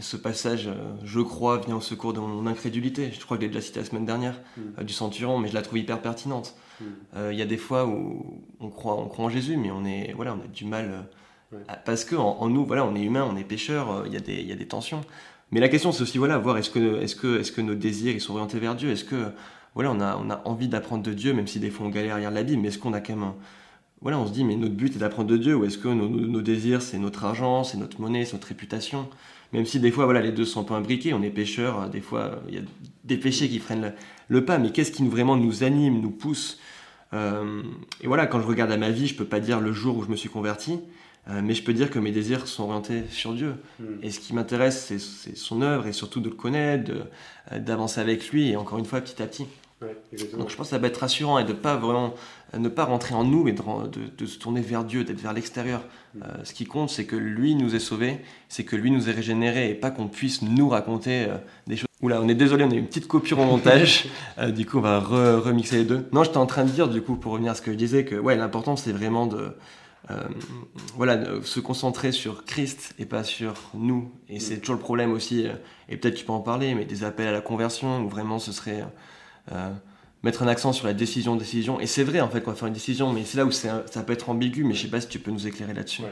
ce 0.01 0.17
passage, 0.17 0.67
euh, 0.67 0.73
je 1.03 1.19
crois, 1.19 1.57
vient 1.57 1.75
au 1.75 1.81
secours 1.81 2.13
de 2.13 2.19
mon 2.19 2.47
incrédulité. 2.47 3.11
Je 3.11 3.23
crois 3.23 3.37
que 3.37 3.43
je 3.43 3.47
l'ai 3.47 3.53
déjà 3.53 3.65
cité 3.65 3.79
la 3.79 3.85
semaine 3.85 4.05
dernière, 4.05 4.39
mm. 4.57 4.61
euh, 4.79 4.83
du 4.83 4.93
centurion, 4.93 5.37
mais 5.37 5.49
je 5.49 5.53
la 5.53 5.61
trouve 5.61 5.77
hyper 5.77 6.01
pertinente. 6.01 6.55
Euh, 7.15 7.29
il 7.31 7.39
y 7.39 7.41
a 7.41 7.45
des 7.45 7.57
fois 7.57 7.85
où 7.85 8.41
on 8.59 8.69
croit, 8.69 8.97
on 8.97 9.07
croit 9.07 9.25
en 9.25 9.29
Jésus, 9.29 9.57
mais 9.57 9.71
on, 9.71 9.85
est, 9.85 10.13
voilà, 10.15 10.33
on 10.33 10.43
a 10.43 10.47
du 10.47 10.65
mal. 10.65 11.07
parce 11.85 12.05
que 12.05 12.15
en, 12.15 12.49
nous, 12.49 12.65
voilà, 12.65 12.85
on 12.85 12.95
est 12.95 13.03
humain, 13.03 13.27
on 13.29 13.37
est 13.37 13.43
pécheur, 13.43 14.03
il 14.05 14.13
y, 14.13 14.17
a 14.17 14.19
des, 14.19 14.41
y 14.41 14.51
a 14.51 14.55
des 14.55 14.67
tensions. 14.67 15.01
Mais 15.51 15.59
la 15.59 15.69
question, 15.69 15.91
c'est 15.91 16.01
aussi, 16.01 16.17
voilà, 16.17 16.37
voir 16.37 16.57
est-ce 16.57 16.69
que, 16.69 17.01
est 17.01 17.05
-ce 17.05 17.15
que, 17.15 17.39
est 17.39 17.43
-ce 17.43 17.51
que 17.51 17.61
nos 17.61 17.75
désirs 17.75 18.13
ils 18.13 18.21
sont 18.21 18.33
orientés 18.33 18.59
vers 18.59 18.75
Dieu? 18.75 18.89
Est-ce 18.89 19.03
que 19.03 19.31
voilà, 19.75 19.91
on, 19.91 19.99
a, 20.01 20.17
on 20.17 20.29
a 20.29 20.41
envie 20.45 20.67
d'apprendre 20.67 21.03
de 21.03 21.13
Dieu, 21.13 21.33
même 21.33 21.47
si 21.47 21.59
des 21.59 21.71
fois 21.71 21.85
on 21.87 21.89
galère 21.89 22.15
à 22.15 22.19
lire 22.19 22.31
la 22.31 22.43
Bible, 22.43 22.61
mais 22.61 22.69
est-ce 22.69 22.79
qu'on 22.79 22.93
a 22.93 23.01
quand 23.01 23.15
même 23.15 23.33
voilà, 24.03 24.19
on 24.19 24.27
se 24.27 24.33
dit, 24.33 24.43
mais 24.43 24.57
notre 24.57 24.75
but 24.75 24.93
est 24.97 24.99
d'apprendre 24.99 25.29
de 25.29 25.37
Dieu, 25.37 25.55
ou 25.55 25.63
est-ce 25.63 25.77
que 25.77 25.87
nos, 25.87 26.09
nos 26.09 26.41
désirs, 26.41 26.81
c'est 26.81 26.99
notre 26.99 27.23
argent, 27.23 27.63
c'est 27.63 27.77
notre 27.77 28.01
monnaie, 28.01 28.25
c'est 28.25 28.33
notre 28.33 28.49
réputation? 28.49 29.07
Même 29.53 29.65
si 29.65 29.79
des 29.79 29.91
fois, 29.91 30.03
voilà, 30.03 30.19
les 30.19 30.33
deux 30.33 30.43
sont 30.43 30.59
un 30.59 30.63
peu 30.65 30.73
imbriqués, 30.73 31.13
on 31.13 31.23
est 31.23 31.29
pêcheurs, 31.29 31.89
des 31.89 32.01
fois, 32.01 32.41
il 32.49 32.55
y 32.55 32.57
a 32.57 32.61
des 33.05 33.17
péchés 33.17 33.47
qui 33.47 33.59
freinent 33.59 33.93
le, 34.27 34.45
pas, 34.45 34.57
mais 34.57 34.71
qu'est-ce 34.71 34.91
qui 34.91 35.07
vraiment 35.07 35.37
nous 35.37 35.63
anime, 35.63 36.01
nous 36.01 36.11
pousse 36.11 36.59
euh, 36.59 36.63
Et 37.13 38.07
voilà, 38.07 38.25
quand 38.25 38.41
je 38.41 38.47
regarde 38.47 38.71
à 38.71 38.77
ma 38.77 38.89
vie, 38.89 39.07
je 39.07 39.15
peux 39.15 39.25
pas 39.25 39.39
dire 39.39 39.59
le 39.59 39.71
jour 39.71 39.97
où 39.97 40.03
je 40.03 40.09
me 40.09 40.15
suis 40.15 40.29
converti, 40.29 40.79
euh, 41.29 41.41
mais 41.41 41.53
je 41.53 41.63
peux 41.63 41.73
dire 41.73 41.89
que 41.89 41.99
mes 41.99 42.11
désirs 42.11 42.47
sont 42.47 42.63
orientés 42.63 43.03
sur 43.09 43.33
Dieu. 43.33 43.55
Hmm. 43.79 43.95
Et 44.01 44.11
ce 44.11 44.19
qui 44.19 44.33
m'intéresse, 44.33 44.85
c'est 44.87 45.37
son 45.37 45.61
œuvre, 45.61 45.87
et 45.87 45.93
surtout 45.93 46.19
de 46.19 46.29
le 46.29 46.35
connaître, 46.35 46.91
euh, 47.51 47.59
d'avancer 47.59 48.01
avec 48.01 48.29
lui, 48.29 48.49
et 48.49 48.57
encore 48.57 48.79
une 48.79 48.85
fois, 48.85 48.99
petit 48.99 49.21
à 49.21 49.27
petit. 49.27 49.45
Donc 50.37 50.49
je 50.49 50.55
pense 50.55 50.67
que 50.67 50.71
ça 50.71 50.77
va 50.77 50.87
être 50.87 50.97
rassurant 50.97 51.39
et 51.39 51.43
de 51.43 51.53
pas 51.53 51.75
vraiment 51.75 52.13
ne 52.57 52.69
pas 52.69 52.85
rentrer 52.85 53.15
en 53.15 53.23
nous, 53.23 53.43
mais 53.43 53.53
de, 53.53 54.25
se 54.25 54.37
tourner 54.37 54.61
vers 54.61 54.83
Dieu, 54.83 55.03
d'être 55.03 55.19
vers 55.19 55.33
l'extérieur. 55.33 55.81
Mm. 56.13 56.19
Euh, 56.23 56.27
ce 56.43 56.53
qui 56.53 56.65
compte, 56.65 56.89
c'est 56.89 57.05
que 57.05 57.15
lui 57.15 57.55
nous 57.55 57.75
ait 57.75 57.79
sauvés, 57.79 58.19
c'est 58.49 58.63
que 58.63 58.75
lui 58.75 58.91
nous 58.91 59.09
ait 59.09 59.13
régénérés 59.13 59.71
et 59.71 59.75
pas 59.75 59.91
qu'on 59.91 60.07
puisse 60.07 60.41
nous 60.41 60.69
raconter 60.69 61.25
euh, 61.25 61.37
des 61.67 61.77
choses. 61.77 61.87
Oula, 62.01 62.21
on 62.21 62.27
est 62.27 62.35
désolé, 62.35 62.65
on 62.65 62.71
a 62.71 62.75
eu 62.75 62.79
une 62.79 62.87
petite 62.87 63.07
coupure 63.07 63.39
au 63.39 63.45
montage. 63.45 64.07
Euh, 64.39 64.49
du 64.49 64.65
coup, 64.65 64.79
on 64.79 64.81
va 64.81 64.99
remixer 64.99 65.77
les 65.77 65.83
deux. 65.83 66.07
Non, 66.11 66.23
j'étais 66.23 66.37
en 66.37 66.47
train 66.47 66.63
de 66.63 66.69
dire, 66.69 66.87
du 66.87 67.03
coup, 67.03 67.15
pour 67.15 67.33
revenir 67.33 67.51
à 67.51 67.55
ce 67.55 67.61
que 67.61 67.71
je 67.71 67.77
disais, 67.77 68.03
que 68.03 68.15
ouais, 68.15 68.35
l'important 68.35 68.75
c'est 68.75 68.91
vraiment 68.91 69.27
de 69.27 69.55
voilà, 70.95 71.23
se 71.43 71.59
concentrer 71.59 72.11
sur 72.11 72.45
Christ 72.45 72.95
et 72.97 73.05
pas 73.05 73.23
sur 73.23 73.53
nous. 73.75 74.11
Et 74.27 74.39
c'est 74.39 74.57
mm. 74.57 74.59
toujours 74.61 74.75
le 74.75 74.81
problème 74.81 75.11
aussi, 75.11 75.45
et 75.87 75.97
peut-être 75.97 76.15
tu 76.15 76.25
peux 76.25 76.31
en 76.31 76.39
parler, 76.39 76.73
mais 76.73 76.85
des 76.85 77.03
appels 77.03 77.27
à 77.27 77.31
la 77.31 77.41
conversion 77.41 78.03
où 78.03 78.09
vraiment 78.09 78.39
ce 78.39 78.51
serait 78.51 78.83
mettre 80.23 80.43
un 80.43 80.47
accent 80.47 80.73
sur 80.73 80.87
la 80.87 80.93
décision, 80.93 81.35
décision. 81.35 81.79
Et 81.79 81.87
c'est 81.87 82.03
vrai, 82.03 82.21
en 82.21 82.29
fait, 82.29 82.41
qu'on 82.41 82.51
va 82.51 82.57
faire 82.57 82.67
une 82.67 82.73
décision, 82.73 83.11
mais 83.11 83.23
c'est 83.25 83.37
là 83.37 83.45
où 83.45 83.51
ça 83.51 83.83
peut 84.05 84.13
être 84.13 84.29
ambigu, 84.29 84.63
mais 84.63 84.73
je 84.73 84.83
sais 84.83 84.87
pas 84.87 85.01
si 85.01 85.07
tu 85.07 85.19
peux 85.19 85.31
nous 85.31 85.47
éclairer 85.47 85.73
là-dessus. 85.73 86.03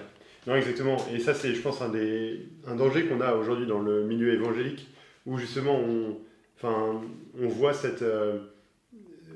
Non, 0.47 0.55
exactement. 0.55 0.97
Et 1.13 1.19
ça, 1.19 1.33
c'est, 1.33 1.53
je 1.53 1.61
pense, 1.61 1.81
un, 1.81 1.89
des, 1.89 2.47
un 2.65 2.75
danger 2.75 3.05
qu'on 3.05 3.21
a 3.21 3.33
aujourd'hui 3.33 3.67
dans 3.67 3.79
le 3.79 4.03
milieu 4.03 4.33
évangélique, 4.33 4.87
où 5.25 5.37
justement, 5.37 5.75
on, 5.75 6.17
enfin, 6.57 7.01
on 7.39 7.47
voit 7.47 7.73
cette, 7.73 8.01
euh, 8.01 8.39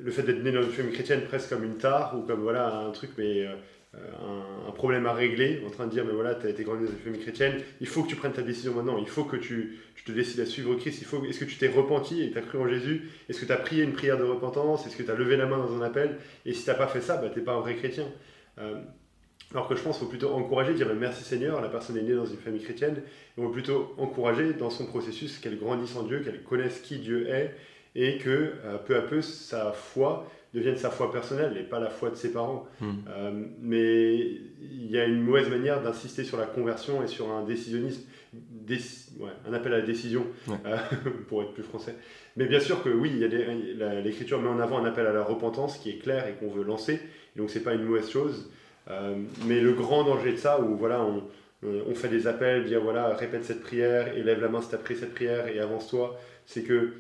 le 0.02 0.12
fait 0.12 0.24
d'être 0.24 0.44
né 0.44 0.52
dans 0.52 0.64
une 0.64 0.72
famille 0.72 0.94
chrétienne 0.94 1.22
presque 1.28 1.50
comme 1.50 1.64
une 1.64 1.78
tare, 1.78 2.16
ou 2.18 2.22
comme 2.22 2.42
voilà, 2.42 2.80
un 2.80 2.92
truc, 2.92 3.12
mais 3.18 3.46
euh, 3.46 3.54
euh, 3.98 4.68
un, 4.68 4.72
problème 4.72 5.06
à 5.06 5.14
régler, 5.14 5.64
en 5.66 5.70
train 5.70 5.86
de 5.86 5.92
dire, 5.92 6.04
mais 6.06 6.12
voilà, 6.12 6.36
tu 6.36 6.48
as 6.48 6.50
été 6.50 6.64
grandi 6.64 6.84
dans 6.84 6.92
une 6.92 6.98
famille 6.98 7.22
chrétienne, 7.22 7.62
il 7.80 7.88
faut 7.88 8.04
que 8.04 8.10
tu 8.10 8.16
prennes 8.16 8.34
ta 8.34 8.42
décision 8.42 8.74
maintenant, 8.74 8.98
il 8.98 9.08
faut 9.08 9.24
que 9.24 9.38
tu, 9.38 9.80
te 10.06 10.12
décides 10.12 10.40
à 10.42 10.46
suivre 10.46 10.76
Christ, 10.76 11.00
il 11.02 11.06
faut, 11.06 11.24
est-ce 11.26 11.40
que 11.40 11.46
tu 11.46 11.56
t'es 11.56 11.70
repenti 11.70 12.22
et 12.22 12.32
tu 12.32 12.38
as 12.38 12.42
cru 12.42 12.58
en 12.58 12.68
Jésus, 12.68 13.10
est-ce 13.30 13.40
que 13.40 13.46
tu 13.46 13.52
as 13.52 13.58
prié 13.58 13.84
une 13.84 13.94
prière 13.94 14.18
de 14.18 14.24
repentance, 14.24 14.86
est-ce 14.86 14.98
que 14.98 15.04
tu 15.04 15.10
as 15.10 15.16
levé 15.16 15.38
la 15.38 15.46
main 15.46 15.58
dans 15.58 15.76
un 15.76 15.82
appel, 15.82 16.18
et 16.46 16.54
si 16.54 16.66
tu 16.66 16.72
pas 16.74 16.88
fait 16.88 17.02
ça, 17.02 17.18
bah, 17.18 17.30
tu 17.34 17.42
pas 17.42 17.54
un 17.54 17.62
vrai 17.62 17.76
chrétien. 17.76 18.06
Euh, 18.60 18.82
alors 19.52 19.70
que 19.70 19.76
je 19.76 19.82
pense 19.82 19.98
qu'il 19.98 20.06
faut 20.06 20.10
plutôt 20.10 20.34
encourager, 20.34 20.74
dire 20.74 20.94
merci 20.94 21.24
Seigneur, 21.24 21.62
la 21.62 21.70
personne 21.70 21.98
est 21.98 22.02
née 22.02 22.16
dans 22.16 22.26
une 22.26 22.38
famille 22.38 22.62
chrétienne, 22.62 23.02
et 23.38 23.42
on 23.42 23.50
plutôt 23.50 23.96
encourager 23.98 24.54
dans 24.54 24.70
son 24.70 24.86
processus 24.86 25.38
qu'elle 25.38 25.58
grandisse 25.58 25.96
en 25.96 26.04
Dieu, 26.04 26.20
qu'elle 26.20 26.44
connaisse 26.44 26.82
qui 26.82 27.00
Dieu 27.00 27.30
est, 27.30 27.56
et 27.96 28.18
que 28.18 28.54
euh, 28.66 28.78
peu 28.78 28.96
à 28.96 29.02
peu 29.02 29.22
sa 29.22 29.72
foi 29.72 30.30
devienne 30.56 30.78
sa 30.78 30.90
foi 30.90 31.12
personnelle 31.12 31.58
et 31.58 31.64
pas 31.64 31.80
la 31.80 31.90
foi 31.90 32.10
de 32.10 32.16
ses 32.16 32.32
parents. 32.32 32.66
Hmm. 32.80 32.94
Euh, 33.10 33.46
mais 33.60 34.16
il 34.16 34.90
y 34.90 34.98
a 34.98 35.06
une 35.06 35.22
mauvaise 35.22 35.50
manière 35.50 35.82
d'insister 35.82 36.24
sur 36.24 36.38
la 36.38 36.46
conversion 36.46 37.04
et 37.04 37.08
sur 37.08 37.30
un 37.30 37.44
décisionnisme, 37.44 38.04
un 39.46 39.54
appel 39.54 39.74
à 39.74 39.80
la 39.80 39.86
décision, 39.86 40.26
euh, 40.50 40.78
pour 41.28 41.44
être 41.44 41.54
plus 41.54 41.64
français. 41.64 41.96
Mais 42.38 42.46
bien 42.46 42.62
sûr 42.62 42.82
que 42.82 42.90
oui, 42.90 43.12
l'écriture 44.04 44.42
met 44.42 44.50
en 44.50 44.60
avant 44.60 44.80
un 44.80 44.86
appel 44.86 45.06
à 45.06 45.14
la 45.14 45.24
repentance 45.24 45.78
qui 45.78 45.90
est 45.90 45.98
clair 45.98 46.26
et 46.28 46.34
qu'on 46.34 46.50
veut 46.50 46.64
lancer, 46.64 47.02
et 47.36 47.40
donc 47.40 47.50
c'est 47.50 47.64
pas 47.64 47.74
une 47.74 47.84
mauvaise 47.84 48.10
chose. 48.10 48.50
Euh, 48.90 49.16
mais 49.46 49.60
le 49.60 49.74
grand 49.74 50.04
danger 50.04 50.32
de 50.32 50.38
ça, 50.38 50.62
où 50.62 50.78
voilà, 50.78 51.04
on, 51.04 51.24
on 51.64 51.96
fait 51.96 52.08
des 52.08 52.28
appels, 52.28 52.64
dire 52.66 52.82
voilà, 52.82 53.14
répète 53.14 53.44
cette 53.44 53.62
prière, 53.62 54.16
élève 54.16 54.40
la 54.42 54.48
main 54.48 54.62
si 54.62 54.70
tu 54.70 54.76
as 54.76 54.78
pris 54.78 54.96
cette 54.96 55.14
prière 55.14 55.48
et 55.48 55.60
avance-toi, 55.60 56.18
c'est 56.46 56.64
que 56.64 56.94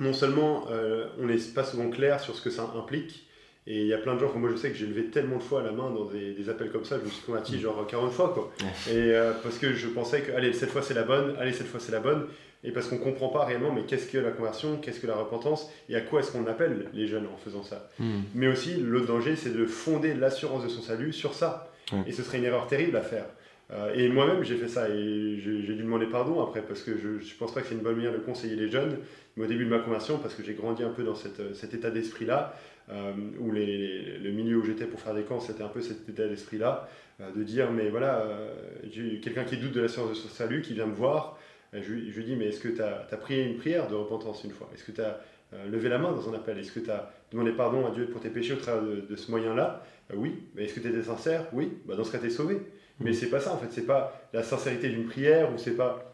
non 0.00 0.12
seulement 0.12 0.66
euh, 0.70 1.06
on 1.20 1.26
n'est 1.26 1.38
pas 1.54 1.64
souvent 1.64 1.90
clair 1.90 2.20
sur 2.20 2.34
ce 2.34 2.42
que 2.42 2.50
ça 2.50 2.72
implique, 2.76 3.26
et 3.66 3.82
il 3.82 3.86
y 3.86 3.94
a 3.94 3.98
plein 3.98 4.14
de 4.14 4.20
gens, 4.20 4.32
moi 4.34 4.50
je 4.50 4.56
sais 4.56 4.70
que 4.70 4.76
j'ai 4.76 4.86
levé 4.86 5.04
tellement 5.06 5.36
de 5.36 5.42
fois 5.42 5.62
la 5.62 5.70
main 5.70 5.90
dans 5.90 6.06
des, 6.06 6.48
appels 6.48 6.70
comme 6.70 6.84
ça, 6.84 6.98
je 6.98 7.04
me 7.04 7.10
suis 7.10 7.22
converti 7.22 7.56
mm. 7.56 7.60
genre 7.60 7.86
40 7.86 8.12
fois 8.12 8.32
quoi. 8.34 8.52
Et 8.90 9.12
euh, 9.12 9.32
parce 9.42 9.58
que 9.58 9.72
je 9.72 9.88
pensais 9.88 10.22
que, 10.22 10.32
allez, 10.32 10.52
cette 10.52 10.70
fois 10.70 10.82
c'est 10.82 10.94
la 10.94 11.04
bonne, 11.04 11.36
allez, 11.38 11.52
cette 11.52 11.68
fois 11.68 11.78
c'est 11.78 11.92
la 11.92 12.00
bonne, 12.00 12.26
et 12.64 12.72
parce 12.72 12.88
qu'on 12.88 12.96
ne 12.96 13.04
comprend 13.04 13.28
pas 13.28 13.44
réellement, 13.44 13.72
mais 13.72 13.82
qu'est-ce 13.82 14.10
que 14.10 14.18
la 14.18 14.30
conversion, 14.30 14.78
qu'est-ce 14.78 15.00
que 15.00 15.06
la 15.06 15.16
repentance, 15.16 15.70
et 15.88 15.96
à 15.96 16.00
quoi 16.00 16.20
est-ce 16.20 16.32
qu'on 16.32 16.46
appelle 16.46 16.88
les 16.92 17.06
jeunes 17.06 17.26
en 17.32 17.36
faisant 17.36 17.62
ça. 17.62 17.88
Mm. 17.98 18.20
Mais 18.34 18.48
aussi, 18.48 18.74
l'autre 18.80 19.06
danger, 19.06 19.36
c'est 19.36 19.56
de 19.56 19.66
fonder 19.66 20.14
l'assurance 20.14 20.64
de 20.64 20.68
son 20.68 20.82
salut 20.82 21.12
sur 21.12 21.34
ça. 21.34 21.68
Et 22.06 22.12
ce 22.12 22.22
serait 22.22 22.38
une 22.38 22.44
erreur 22.44 22.66
terrible 22.68 22.96
à 22.96 23.02
faire. 23.02 23.26
Euh, 23.72 23.94
et 23.94 24.08
moi-même, 24.08 24.44
j'ai 24.44 24.56
fait 24.56 24.68
ça 24.68 24.88
et 24.88 25.38
j'ai 25.38 25.74
dû 25.74 25.82
demander 25.82 26.06
pardon 26.06 26.42
après 26.42 26.62
parce 26.62 26.82
que 26.82 26.98
je 26.98 27.08
ne 27.08 27.38
pense 27.38 27.54
pas 27.54 27.62
que 27.62 27.68
c'est 27.68 27.74
une 27.74 27.80
bonne 27.80 27.96
manière 27.96 28.12
de 28.12 28.18
conseiller 28.18 28.56
les 28.56 28.68
jeunes. 28.68 28.98
Mais 29.36 29.44
au 29.44 29.46
début 29.46 29.64
de 29.64 29.70
ma 29.70 29.78
conversion, 29.78 30.18
parce 30.18 30.34
que 30.34 30.42
j'ai 30.42 30.54
grandi 30.54 30.82
un 30.82 30.90
peu 30.90 31.04
dans 31.04 31.14
cet 31.14 31.74
état 31.74 31.90
d'esprit-là, 31.90 32.54
euh, 32.90 33.12
où 33.38 33.50
le 33.50 34.30
milieu 34.30 34.58
où 34.58 34.64
j'étais 34.64 34.84
pour 34.84 35.00
faire 35.00 35.14
des 35.14 35.22
camps, 35.22 35.40
c'était 35.40 35.62
un 35.62 35.68
peu 35.68 35.80
cet 35.80 36.06
état 36.08 36.28
d'esprit-là, 36.28 36.88
euh, 37.20 37.30
de 37.34 37.42
dire 37.42 37.70
mais 37.72 37.88
voilà, 37.88 38.26
quelqu'un 39.22 39.44
qui 39.44 39.56
doute 39.56 39.72
de 39.72 39.80
la 39.80 39.88
science 39.88 40.10
de 40.10 40.14
son 40.14 40.28
salut, 40.28 40.60
qui 40.60 40.74
vient 40.74 40.86
me 40.86 40.94
voir, 40.94 41.38
je, 41.72 41.92
lui 41.92 42.24
dis 42.24 42.36
mais 42.36 42.48
est-ce 42.48 42.60
que 42.60 42.68
tu 42.68 42.82
as, 42.82 43.06
as, 43.10 43.16
prié 43.16 43.44
une 43.44 43.56
prière 43.56 43.88
de 43.88 43.94
repentance 43.94 44.44
une 44.44 44.50
fois? 44.50 44.68
Est-ce 44.74 44.84
que 44.84 44.92
tu 44.92 45.00
as 45.00 45.18
levé 45.70 45.88
la 45.88 45.96
main 45.96 46.12
dans 46.12 46.28
un 46.28 46.34
appel? 46.34 46.58
Est-ce 46.58 46.72
que 46.72 46.80
tu 46.80 46.90
as 46.90 47.10
demandé 47.30 47.52
pardon 47.52 47.86
à 47.86 47.90
Dieu 47.90 48.06
pour 48.06 48.20
tes 48.20 48.28
péchés 48.28 48.52
au 48.52 48.56
travers 48.56 48.82
de, 48.82 49.16
ce 49.16 49.30
moyen-là? 49.30 49.82
Oui. 50.14 50.42
Mais 50.54 50.64
est-ce 50.64 50.74
que 50.74 50.80
tu 50.80 50.88
étais 50.88 51.02
sincère? 51.02 51.46
Oui. 51.54 51.72
Bah, 51.86 51.94
dans 51.94 52.04
ce 52.04 52.12
cas, 52.12 52.18
tu 52.18 52.26
es 52.26 52.30
sauvé. 52.30 52.60
Mais 53.00 53.12
c'est 53.12 53.30
pas 53.30 53.40
ça 53.40 53.52
en 53.52 53.58
fait, 53.58 53.68
c'est 53.70 53.86
pas 53.86 54.20
la 54.32 54.42
sincérité 54.42 54.88
d'une 54.88 55.06
prière 55.06 55.52
ou 55.52 55.58
c'est 55.58 55.76
pas 55.76 56.12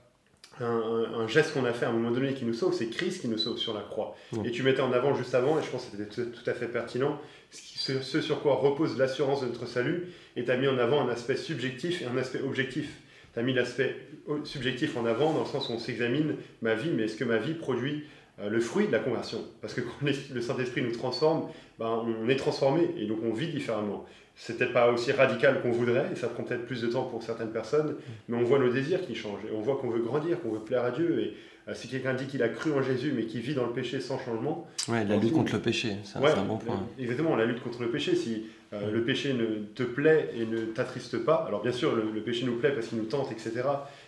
un, 0.60 1.26
geste 1.28 1.52
qu'on 1.54 1.64
a 1.64 1.72
fait 1.72 1.86
à 1.86 1.90
un 1.90 1.92
moment 1.92 2.10
donné 2.10 2.34
qui 2.34 2.44
nous 2.44 2.54
sauve, 2.54 2.74
c'est 2.74 2.88
Christ 2.88 3.20
qui 3.20 3.28
nous 3.28 3.38
sauve 3.38 3.58
sur 3.58 3.74
la 3.74 3.80
croix. 3.80 4.16
Et 4.44 4.50
tu 4.50 4.62
mettais 4.62 4.80
en 4.80 4.92
avant 4.92 5.14
juste 5.14 5.34
avant, 5.34 5.58
et 5.58 5.62
je 5.62 5.70
pense 5.70 5.86
que 5.86 5.96
c'était 5.96 6.30
tout 6.30 6.50
à 6.50 6.54
fait 6.54 6.66
pertinent, 6.66 7.20
ce, 7.50 8.00
ce 8.02 8.20
sur 8.20 8.42
quoi 8.42 8.56
repose 8.56 8.98
l'assurance 8.98 9.42
de 9.42 9.46
notre 9.46 9.66
salut, 9.66 10.08
et 10.36 10.44
tu 10.44 10.50
as 10.50 10.56
mis 10.56 10.68
en 10.68 10.78
avant 10.78 11.06
un 11.06 11.08
aspect 11.08 11.36
subjectif 11.36 12.02
et 12.02 12.06
un 12.06 12.16
aspect 12.16 12.40
objectif. 12.40 13.00
Tu 13.34 13.38
as 13.38 13.42
mis 13.42 13.54
l'aspect 13.54 13.96
subjectif 14.44 14.96
en 14.96 15.06
avant 15.06 15.32
dans 15.32 15.40
le 15.40 15.46
sens 15.46 15.68
où 15.68 15.72
on 15.72 15.78
s'examine 15.78 16.36
ma 16.62 16.74
vie, 16.74 16.90
mais 16.90 17.04
est-ce 17.04 17.16
que 17.16 17.24
ma 17.24 17.38
vie 17.38 17.54
produit 17.54 18.04
euh, 18.40 18.48
le 18.48 18.60
fruit 18.60 18.86
de 18.86 18.92
la 18.92 19.00
conversion? 19.00 19.44
Parce 19.60 19.74
que 19.74 19.80
quand 19.80 20.06
le 20.32 20.40
Saint-Esprit 20.40 20.82
nous 20.82 20.92
transforme, 20.92 21.48
ben, 21.78 22.04
on 22.04 22.28
est 22.28 22.36
transformé 22.36 22.88
et 22.96 23.06
donc 23.06 23.18
on 23.22 23.32
vit 23.32 23.48
différemment 23.48 24.06
c'est 24.38 24.56
peut-être 24.56 24.72
pas 24.72 24.90
aussi 24.90 25.10
radical 25.10 25.60
qu'on 25.60 25.72
voudrait, 25.72 26.06
et 26.12 26.16
ça 26.16 26.28
prend 26.28 26.44
peut-être 26.44 26.64
plus 26.64 26.80
de 26.80 26.86
temps 26.86 27.02
pour 27.02 27.22
certaines 27.22 27.50
personnes, 27.50 27.96
mais 28.28 28.36
on 28.36 28.44
voit 28.44 28.60
nos 28.60 28.72
désirs 28.72 29.04
qui 29.04 29.16
changent, 29.16 29.44
et 29.50 29.54
on 29.54 29.60
voit 29.60 29.76
qu'on 29.76 29.90
veut 29.90 30.00
grandir, 30.00 30.40
qu'on 30.40 30.52
veut 30.52 30.60
plaire 30.60 30.84
à 30.84 30.92
Dieu, 30.92 31.20
et 31.20 31.34
euh, 31.68 31.74
si 31.74 31.88
quelqu'un 31.88 32.14
dit 32.14 32.26
qu'il 32.26 32.42
a 32.44 32.48
cru 32.48 32.72
en 32.72 32.80
Jésus, 32.80 33.12
mais 33.14 33.24
qui 33.24 33.40
vit 33.40 33.54
dans 33.54 33.66
le 33.66 33.72
péché 33.72 34.00
sans 34.00 34.16
changement... 34.18 34.68
Ouais, 34.86 35.04
la 35.04 35.16
lutte 35.16 35.32
contre 35.32 35.54
le 35.54 35.60
péché, 35.60 35.96
c'est 36.04 36.18
un 36.18 36.44
bon 36.44 36.56
point. 36.56 36.86
Exactement, 37.00 37.34
la 37.34 37.46
lutte 37.46 37.60
contre 37.60 37.82
le 37.82 37.90
péché, 37.90 38.14
si 38.14 38.44
euh, 38.72 38.92
le 38.92 39.02
péché 39.02 39.34
ne 39.34 39.64
te 39.74 39.82
plaît 39.82 40.30
et 40.36 40.46
ne 40.46 40.66
t'attriste 40.66 41.18
pas, 41.18 41.44
alors 41.48 41.60
bien 41.60 41.72
sûr, 41.72 41.96
le, 41.96 42.20
péché 42.20 42.46
nous 42.46 42.58
plaît 42.58 42.70
parce 42.70 42.86
qu'il 42.86 42.98
nous 42.98 43.06
tente, 43.06 43.32
etc., 43.32 43.62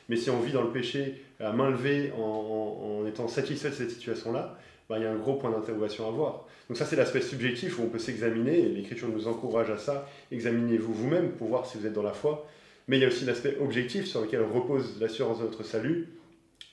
mais 0.09 0.17
si 0.17 0.31
on 0.31 0.39
vit 0.39 0.53
dans 0.53 0.63
le 0.63 0.71
péché 0.71 1.25
à 1.41 1.53
main 1.53 1.71
levée, 1.71 2.13
en, 2.17 3.01
en 3.03 3.07
étant 3.07 3.27
satisfait 3.27 3.71
de 3.71 3.75
cette 3.75 3.91
situation-là, 3.91 4.57
bah, 4.91 4.99
il 4.99 5.05
y 5.05 5.07
a 5.07 5.13
un 5.13 5.17
gros 5.17 5.35
point 5.35 5.53
d'interrogation 5.53 6.09
à 6.09 6.11
voir. 6.11 6.47
Donc 6.69 6.77
ça, 6.77 6.85
c'est 6.85 6.97
l'aspect 6.97 7.21
subjectif 7.21 7.79
où 7.79 7.83
on 7.83 7.87
peut 7.87 8.01
s'examiner, 8.01 8.59
et 8.59 8.69
l'Écriture 8.69 9.09
nous 9.09 9.29
encourage 9.29 9.71
à 9.71 9.79
ça. 9.79 10.09
Examinez-vous 10.33 10.93
vous-même 10.93 11.31
pour 11.31 11.47
voir 11.47 11.65
si 11.65 11.79
vous 11.79 11.87
êtes 11.87 11.93
dans 11.93 12.03
la 12.03 12.13
foi. 12.13 12.49
Mais 12.89 12.99
il 12.99 13.03
y 13.03 13.05
a 13.05 13.07
aussi 13.09 13.25
l'aspect 13.25 13.57
objectif 13.61 14.07
sur 14.07 14.21
lequel 14.21 14.43
repose 14.43 15.01
l'assurance 15.01 15.39
de 15.39 15.45
notre 15.45 15.63
salut, 15.63 16.09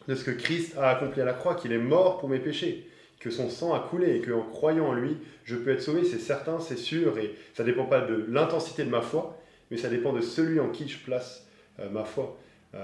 de 0.08 0.16
ce 0.16 0.24
que 0.24 0.32
Christ 0.32 0.76
a 0.80 0.90
accompli 0.90 1.22
à 1.22 1.26
la 1.26 1.34
croix, 1.34 1.54
qu'il 1.54 1.72
est 1.72 1.78
mort 1.78 2.18
pour 2.18 2.28
mes 2.28 2.40
péchés, 2.40 2.90
que 3.20 3.30
son 3.30 3.52
sang 3.52 3.76
a 3.76 3.80
coulé 3.82 4.16
et 4.16 4.22
qu'en 4.22 4.42
croyant 4.42 4.88
en 4.88 4.94
lui, 4.94 5.18
je 5.44 5.56
peux 5.56 5.70
être 5.70 5.84
sauvé, 5.84 6.04
c'est 6.04 6.18
certain, 6.18 6.60
c'est 6.60 6.76
sûr, 6.76 7.20
et 7.20 7.36
ça 7.54 7.62
ne 7.62 7.70
dépend 7.70 7.86
pas 7.86 8.02
de 8.02 8.26
l'intensité 8.30 8.84
de 8.84 8.90
ma 8.90 9.02
foi, 9.02 9.40
mais 9.70 9.78
ça 9.78 9.90
dépend 9.90 10.12
de 10.12 10.22
celui 10.22 10.60
en 10.60 10.70
qui 10.70 10.88
je 10.88 10.98
place 10.98 11.48
ma 11.92 12.04
foi. 12.04 12.36
Mm. 12.74 12.78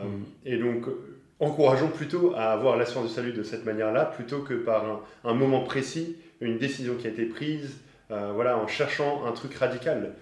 Et 0.45 0.57
donc, 0.57 0.85
encourageons 1.43 1.89
plutôt 1.89 2.33
à 2.35 2.51
avoir 2.51 2.77
l'assurance 2.77 3.07
du 3.07 3.13
salut 3.13 3.33
de 3.33 3.43
cette 3.43 3.65
manière-là, 3.65 4.05
plutôt 4.05 4.39
que 4.39 4.53
par 4.53 5.03
un, 5.23 5.33
moment 5.33 5.61
précis, 5.61 6.17
une 6.41 6.57
décision 6.57 6.95
qui 6.95 7.07
a 7.07 7.09
été 7.09 7.25
prise, 7.25 7.77
voilà, 8.09 8.57
en 8.57 8.67
cherchant 8.67 9.25
un 9.25 9.31
truc 9.31 9.55
radical. 9.55 10.13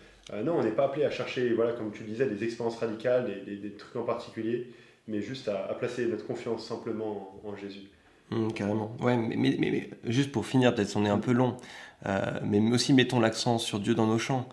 non, 0.44 0.56
on 0.60 0.64
n'est 0.64 0.72
pas 0.72 0.86
appelé 0.86 1.04
à 1.04 1.10
chercher, 1.10 1.54
voilà, 1.54 1.74
comme 1.74 1.92
tu 1.92 2.04
disais, 2.04 2.26
des 2.26 2.44
expériences 2.44 2.78
radicales, 2.78 3.30
des, 3.46 3.72
trucs 3.72 3.96
en 3.98 4.04
particulier, 4.04 4.72
mais 5.08 5.22
juste 5.22 5.50
à, 5.50 5.74
placer 5.74 6.06
notre 6.06 6.26
confiance 6.26 6.66
simplement 6.66 7.40
en 7.44 7.56
Jésus. 7.56 7.90
Mmh, 8.32 8.54
carrément. 8.54 8.96
Ouais, 9.02 9.18
mais, 9.18 9.36
mais, 9.36 9.90
juste 10.06 10.32
pour 10.32 10.46
finir, 10.46 10.74
peut-être 10.74 10.96
on 10.96 11.06
est 11.06 11.10
un 11.10 11.20
peu 11.20 11.34
long, 11.34 11.58
euh, 12.06 12.40
mais 12.44 12.60
aussi 12.72 12.94
mettons 12.94 13.20
l'accent 13.20 13.58
sur 13.58 13.80
Dieu 13.80 13.94
dans 13.94 14.08
nos 14.08 14.18
chants. 14.18 14.48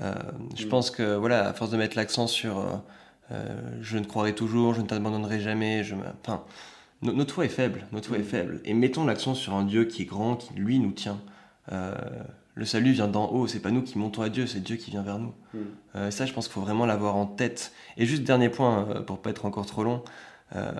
Euh, 0.00 0.14
je 0.56 0.66
mmh. 0.66 0.68
pense 0.68 0.90
que, 0.90 1.16
voilà, 1.16 1.48
à 1.48 1.52
force 1.52 1.70
de 1.70 1.76
mettre 1.76 1.96
l'accent 1.96 2.26
sur 2.26 2.58
euh, 2.58 2.76
je 3.30 3.98
ne 3.98 4.04
croirai 4.04 4.34
toujours, 4.34 4.74
je 4.74 4.80
ne 4.80 4.86
t'abandonnerai 4.86 5.40
jamais, 5.40 5.82
je 5.82 5.94
enfin, 6.22 6.44
notre 7.02 7.34
foi 7.34 7.44
est 7.44 7.48
faible, 7.48 7.86
notre 7.92 8.08
foi 8.08 8.18
est 8.18 8.20
mmh. 8.20 8.24
faible. 8.24 8.60
Et 8.64 8.74
mettons 8.74 9.04
l'accent 9.04 9.34
sur 9.34 9.54
un 9.54 9.64
Dieu 9.64 9.84
qui 9.84 10.02
est 10.02 10.06
grand, 10.06 10.36
qui 10.36 10.54
lui 10.54 10.78
nous 10.78 10.92
tient. 10.92 11.20
le 11.70 12.64
salut 12.64 12.92
vient 12.92 13.08
d'en 13.08 13.30
haut, 13.30 13.46
c'est 13.46 13.60
pas 13.60 13.70
nous 13.70 13.82
qui 13.82 13.98
montons 13.98 14.22
à 14.22 14.28
Dieu, 14.28 14.46
c'est 14.46 14.60
Dieu 14.60 14.76
qui 14.76 14.90
vient 14.90 15.02
vers 15.02 15.18
nous. 15.18 15.34
ça, 16.10 16.26
je 16.26 16.32
pense 16.32 16.46
qu'il 16.46 16.54
faut 16.54 16.60
vraiment 16.60 16.86
l'avoir 16.86 17.16
en 17.16 17.26
tête. 17.26 17.72
Et 17.96 18.06
juste 18.06 18.22
dernier 18.24 18.50
point, 18.50 19.02
pour 19.06 19.20
pas 19.20 19.30
être 19.30 19.46
encore 19.46 19.66
trop 19.66 19.84
long, 19.84 20.02
euh, 20.54 20.70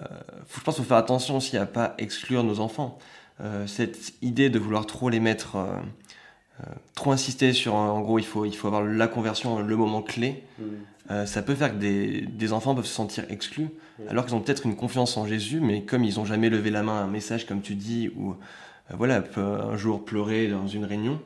je 0.54 0.60
pense 0.60 0.76
qu'il 0.76 0.84
faut 0.84 0.88
faire 0.88 0.98
attention 0.98 1.36
aussi 1.36 1.56
à 1.56 1.66
pas 1.66 1.94
exclure 1.98 2.44
nos 2.44 2.60
enfants. 2.60 2.98
Euh, 3.40 3.66
cette 3.66 4.14
idée 4.22 4.50
de 4.50 4.58
vouloir 4.58 4.86
trop 4.86 5.08
les 5.08 5.20
mettre, 5.20 5.56
euh, 5.56 5.76
trop 6.94 7.12
insister 7.12 7.52
sur, 7.52 7.74
en 7.74 8.00
gros, 8.00 8.18
il 8.18 8.24
faut, 8.24 8.44
il 8.44 8.54
faut 8.54 8.68
avoir 8.68 8.84
la 8.84 9.08
conversion, 9.08 9.58
le 9.58 9.76
moment 9.76 10.02
clé. 10.02 10.44
Mm. 10.58 11.26
ça 11.26 11.42
peut 11.42 11.54
faire 11.54 11.72
que 11.72 11.78
des, 11.78 12.22
des, 12.22 12.52
enfants 12.52 12.74
peuvent 12.74 12.86
se 12.86 12.94
sentir 12.94 13.24
exclus, 13.28 13.68
mm. 13.98 14.08
alors 14.08 14.24
qu'ils 14.24 14.34
ont 14.34 14.40
peut-être 14.40 14.64
une 14.64 14.76
confiance 14.76 15.16
en 15.16 15.26
Jésus, 15.26 15.60
mais 15.60 15.82
comme 15.82 16.04
ils 16.04 16.16
n'ont 16.16 16.24
jamais 16.24 16.50
levé 16.50 16.70
la 16.70 16.82
main 16.82 17.00
à 17.00 17.02
un 17.02 17.08
message, 17.08 17.46
comme 17.46 17.60
tu 17.60 17.74
dis, 17.74 18.10
ou 18.16 18.36
voilà, 18.90 19.22
un 19.36 19.76
jour 19.76 20.04
pleurer 20.04 20.48
dans 20.48 20.68
une 20.68 20.84
réunion, 20.84 21.20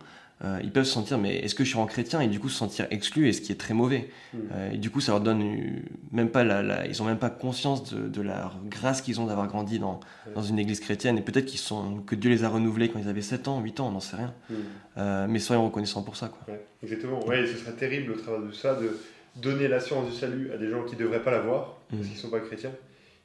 euh, 0.44 0.60
ils 0.62 0.70
peuvent 0.70 0.84
se 0.84 0.92
sentir, 0.92 1.18
mais 1.18 1.36
est-ce 1.38 1.54
que 1.54 1.64
je 1.64 1.70
suis 1.70 1.78
en 1.78 1.86
chrétien 1.86 2.20
Et 2.20 2.28
du 2.28 2.38
coup, 2.38 2.48
se 2.48 2.56
sentir 2.56 2.86
exclu, 2.90 3.28
et 3.28 3.32
ce 3.32 3.40
qui 3.40 3.50
est 3.50 3.56
très 3.56 3.74
mauvais. 3.74 4.08
Hmm. 4.32 4.38
Euh, 4.52 4.72
et 4.72 4.76
du 4.76 4.90
coup, 4.90 5.00
ça 5.00 5.12
leur 5.12 5.20
donne 5.20 5.82
même 6.12 6.30
pas 6.30 6.44
la, 6.44 6.86
ils 6.86 7.02
ont 7.02 7.04
même 7.04 7.18
pas 7.18 7.30
conscience 7.30 7.92
de, 7.92 8.22
la 8.22 8.52
grâce 8.66 9.02
qu'ils 9.02 9.20
ont 9.20 9.26
d'avoir 9.26 9.48
grandi 9.48 9.78
dans, 9.78 9.98
dans 10.34 10.42
une 10.42 10.58
église 10.58 10.80
chrétienne. 10.80 11.18
Et 11.18 11.22
peut-être 11.22 11.46
qu'ils 11.46 11.58
sont, 11.58 11.98
que 12.06 12.14
Dieu 12.14 12.30
les 12.30 12.44
a 12.44 12.48
renouvelés 12.48 12.88
quand 12.88 13.00
ils 13.00 13.08
avaient 13.08 13.20
7 13.20 13.48
ans, 13.48 13.60
8 13.60 13.80
ans, 13.80 13.88
on 13.88 13.92
n'en 13.92 14.00
sait 14.00 14.16
rien. 14.16 14.34
Hmm. 14.48 14.54
Euh, 14.98 15.26
mais 15.28 15.40
soyons 15.40 15.64
reconnaissants 15.64 16.02
pour 16.02 16.16
ça. 16.16 16.28
Quoi. 16.28 16.54
exactement. 16.82 17.24
Ouais, 17.26 17.44
ce 17.46 17.56
serait 17.56 17.72
terrible 17.72 18.12
au 18.12 18.16
travers 18.16 18.40
de 18.40 18.52
ça 18.52 18.74
de 18.74 18.96
donner 19.36 19.66
l'assurance 19.66 20.08
du 20.08 20.16
salut 20.16 20.52
à 20.52 20.56
des 20.56 20.68
gens 20.68 20.84
qui 20.84 20.94
ne 20.94 21.00
devraient 21.00 21.22
pas 21.22 21.32
l'avoir, 21.32 21.78
parce 21.90 22.02
hmm. 22.02 22.04
qu'ils 22.04 22.14
ne 22.14 22.20
sont 22.20 22.30
pas 22.30 22.40
chrétiens 22.40 22.72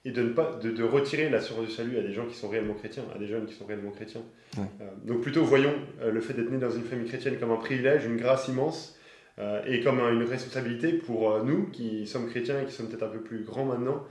et 0.06 0.12
de 0.12 0.22
ne 0.22 0.30
pas 0.30 0.60
de, 0.62 0.72
de, 0.72 0.84
retirer 0.84 1.30
l'assurance 1.30 1.66
du 1.66 1.72
salut 1.72 1.98
à 1.98 2.02
des 2.02 2.12
gens 2.12 2.26
qui 2.26 2.36
sont 2.36 2.50
réellement 2.50 2.74
chrétiens, 2.74 3.04
à 3.16 3.18
des 3.18 3.28
jeunes 3.28 3.46
qui 3.46 3.54
sont 3.54 3.66
réellement 3.66 3.92
chrétiens. 3.92 4.24
Euh, 4.58 4.62
donc 5.06 5.22
plutôt 5.22 5.44
voyons 5.44 5.74
euh, 6.02 6.12
le 6.12 6.20
fait 6.20 6.34
d'être 6.34 6.52
né 6.52 6.58
dans 6.58 6.72
une 6.72 6.84
famille 6.84 7.08
chrétienne 7.08 7.38
comme 7.40 7.52
un 7.52 7.58
privilège, 7.58 8.06
une 8.06 8.18
grâce 8.18 8.48
immense 8.50 9.00
euh, 9.40 9.62
et 9.66 9.80
comme 9.80 10.00
une 10.00 10.24
responsabilité 10.24 10.94
pour 10.94 11.44
nous 11.44 11.68
qui 11.68 12.06
sommes 12.06 12.30
chrétiens 12.30 12.62
et 12.62 12.66
qui 12.66 12.74
sommes 12.74 12.88
peut-être 12.88 13.04
un 13.04 13.10
peu 13.10 13.22
plus 13.22 13.44
grands 13.44 13.66
maintenant, 13.66 14.04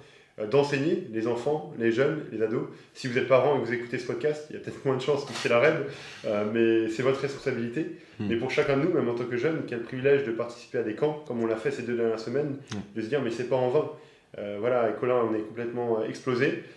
d'enseigner 0.50 1.06
les 1.12 1.26
enfants, 1.26 1.74
les 1.78 1.92
jeunes, 1.92 2.22
les 2.32 2.40
ados. 2.40 2.64
Si 2.94 3.06
vous 3.06 3.18
êtes 3.18 3.28
parents 3.28 3.58
et 3.58 3.60
que 3.60 3.66
vous 3.66 3.74
écoutez 3.74 3.98
ce 3.98 4.06
podcast, 4.06 4.46
il 4.48 4.56
y 4.56 4.58
a 4.58 4.62
peut-être 4.62 4.82
moins 4.86 4.96
de 4.96 5.02
chances 5.02 5.26
que 5.26 5.32
c'est 5.34 5.50
la 5.50 5.60
rêve, 5.60 5.92
mais 6.54 6.88
c'est 6.88 7.02
votre 7.02 7.20
responsabilité. 7.20 7.98
Hmm. 8.18 8.28
Mais 8.30 8.36
pour 8.36 8.50
chacun 8.50 8.78
de 8.78 8.82
nous, 8.84 8.94
même 8.94 9.10
en 9.10 9.14
tant 9.14 9.24
que 9.24 9.36
jeune, 9.36 9.64
quel 9.66 9.82
privilège 9.82 10.24
de 10.24 10.32
participer 10.32 10.78
à 10.78 10.82
des 10.82 10.94
camps, 10.94 11.22
comme 11.28 11.42
on 11.42 11.46
l'a 11.46 11.56
fait 11.56 11.70
ces 11.70 11.82
deux 11.82 11.96
dernières 11.96 12.18
semaines, 12.18 12.56
de 12.96 13.02
se 13.02 13.08
dire 13.08 13.20
mais 13.20 13.30
c'est 13.30 13.50
pas 13.50 13.56
en 13.56 13.68
vain. 13.68 13.90
Euh, 14.38 14.56
voilà, 14.60 14.82
avec 14.82 14.98
Colin, 14.98 15.16
on 15.30 15.34
est 15.34 15.42
complètement 15.42 16.00
euh, 16.00 16.08
explosé. 16.08 16.64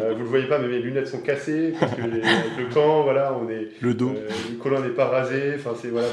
Euh, 0.00 0.14
vous 0.14 0.20
le 0.20 0.28
voyez 0.28 0.46
pas, 0.46 0.58
mais 0.58 0.68
mes 0.68 0.78
lunettes 0.78 1.08
sont 1.08 1.20
cassées 1.20 1.74
parce 1.78 1.92
que 1.94 2.00
avec 2.00 2.56
le 2.56 2.72
camp, 2.72 3.02
voilà, 3.02 3.36
on 3.36 3.50
est. 3.50 3.68
Le 3.82 3.92
dos. 3.92 4.14
Colin 4.62 4.80
n'est 4.80 4.94
pas 4.94 5.08
rasé. 5.08 5.54
Enfin, 5.56 5.72
c'est 5.76 5.88
voilà, 5.88 6.06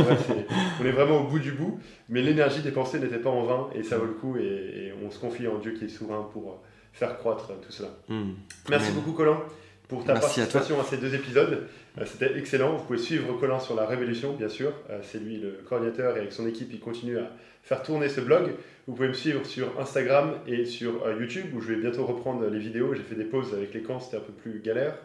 on 0.81 0.85
est 0.85 0.91
vraiment 0.91 1.21
au 1.21 1.27
bout 1.27 1.39
du 1.39 1.51
bout. 1.51 1.79
Mais 2.09 2.21
l'énergie 2.21 2.61
dépensée 2.61 2.99
n'était 2.99 3.19
pas 3.19 3.29
en 3.29 3.43
vain 3.43 3.69
et 3.75 3.83
ça 3.83 3.97
vaut 3.97 4.05
le 4.05 4.13
coup. 4.13 4.35
Et, 4.37 4.91
on 5.05 5.11
se 5.11 5.19
confie 5.19 5.47
en 5.47 5.59
Dieu 5.59 5.71
qui 5.71 5.85
est 5.85 5.89
souverain 5.89 6.27
pour 6.33 6.61
faire 6.91 7.17
croître 7.17 7.47
tout 7.61 7.71
cela. 7.71 7.89
Hmm. 8.09 8.31
Merci 8.69 8.91
beaucoup, 8.91 9.11
Colin 9.11 9.39
pour 9.87 10.03
ta 10.03 10.13
participation 10.13 10.79
à, 10.79 10.83
ces 10.83 10.97
deux 10.97 11.13
épisodes. 11.13 11.67
C'était 12.05 12.37
excellent. 12.37 12.75
Vous 12.75 12.83
pouvez 12.83 12.99
suivre 12.99 13.37
Colin 13.39 13.59
sur 13.59 13.75
la 13.75 13.85
Révolution, 13.85 14.33
bien 14.33 14.49
sûr. 14.49 14.73
c'est 15.03 15.19
lui 15.19 15.37
le 15.37 15.59
coordinateur 15.67 16.17
et 16.17 16.19
avec 16.19 16.33
son 16.33 16.47
équipe, 16.47 16.69
il 16.73 16.79
continue 16.79 17.17
à 17.17 17.31
faire 17.65 17.81
tourner 17.81 18.07
ce 18.07 18.21
blog. 18.21 18.51
Vous 18.87 18.93
pouvez 18.93 19.07
me 19.07 19.13
suivre 19.13 19.45
sur 19.45 19.79
Instagram 19.79 20.35
et 20.47 20.65
sur 20.65 21.05
euh, 21.05 21.17
YouTube 21.19 21.47
où 21.55 21.61
je 21.61 21.73
vais 21.73 21.81
bientôt 21.81 22.05
reprendre 22.05 22.47
les 22.47 22.59
vidéos. 22.59 22.93
J'ai 22.93 23.01
fait 23.01 23.15
des 23.15 23.25
pauses 23.25 23.53
avec 23.53 23.73
les 23.73 23.81
camps, 23.81 23.99
c'était 23.99 24.17
un 24.17 24.21
peu 24.21 24.31
plus 24.31 24.61
galère. 24.61 24.95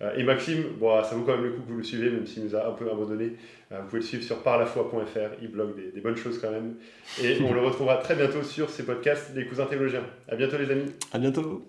Euh, 0.00 0.16
et 0.16 0.24
Maxime, 0.24 0.64
bon, 0.78 1.02
ça 1.04 1.14
vaut 1.14 1.22
quand 1.22 1.36
même 1.36 1.44
le 1.44 1.50
coup 1.50 1.62
que 1.62 1.70
vous 1.70 1.78
le 1.78 1.84
suivez, 1.84 2.10
même 2.10 2.26
s'il 2.26 2.44
nous 2.44 2.56
a 2.56 2.66
un 2.66 2.72
peu 2.72 2.90
abandonné. 2.90 3.32
Euh, 3.72 3.80
vous 3.80 3.88
pouvez 3.88 4.00
le 4.00 4.06
suivre 4.06 4.24
sur 4.24 4.42
parlafoi.fr, 4.42 5.36
il 5.42 5.48
blogue 5.48 5.76
des, 5.76 5.92
des, 5.92 6.00
bonnes 6.00 6.16
choses 6.16 6.38
quand 6.38 6.50
même. 6.50 6.76
Et 7.22 7.38
on 7.42 7.52
le 7.52 7.60
retrouvera 7.60 7.98
très 7.98 8.14
bientôt 8.14 8.42
sur 8.42 8.70
ces 8.70 8.84
podcasts 8.84 9.32
des 9.34 9.44
cousins 9.44 9.66
théologiens. 9.66 10.04
À 10.28 10.36
bientôt 10.36 10.56
les 10.56 10.70
amis. 10.70 10.92
À 11.12 11.18
bientôt. 11.18 11.66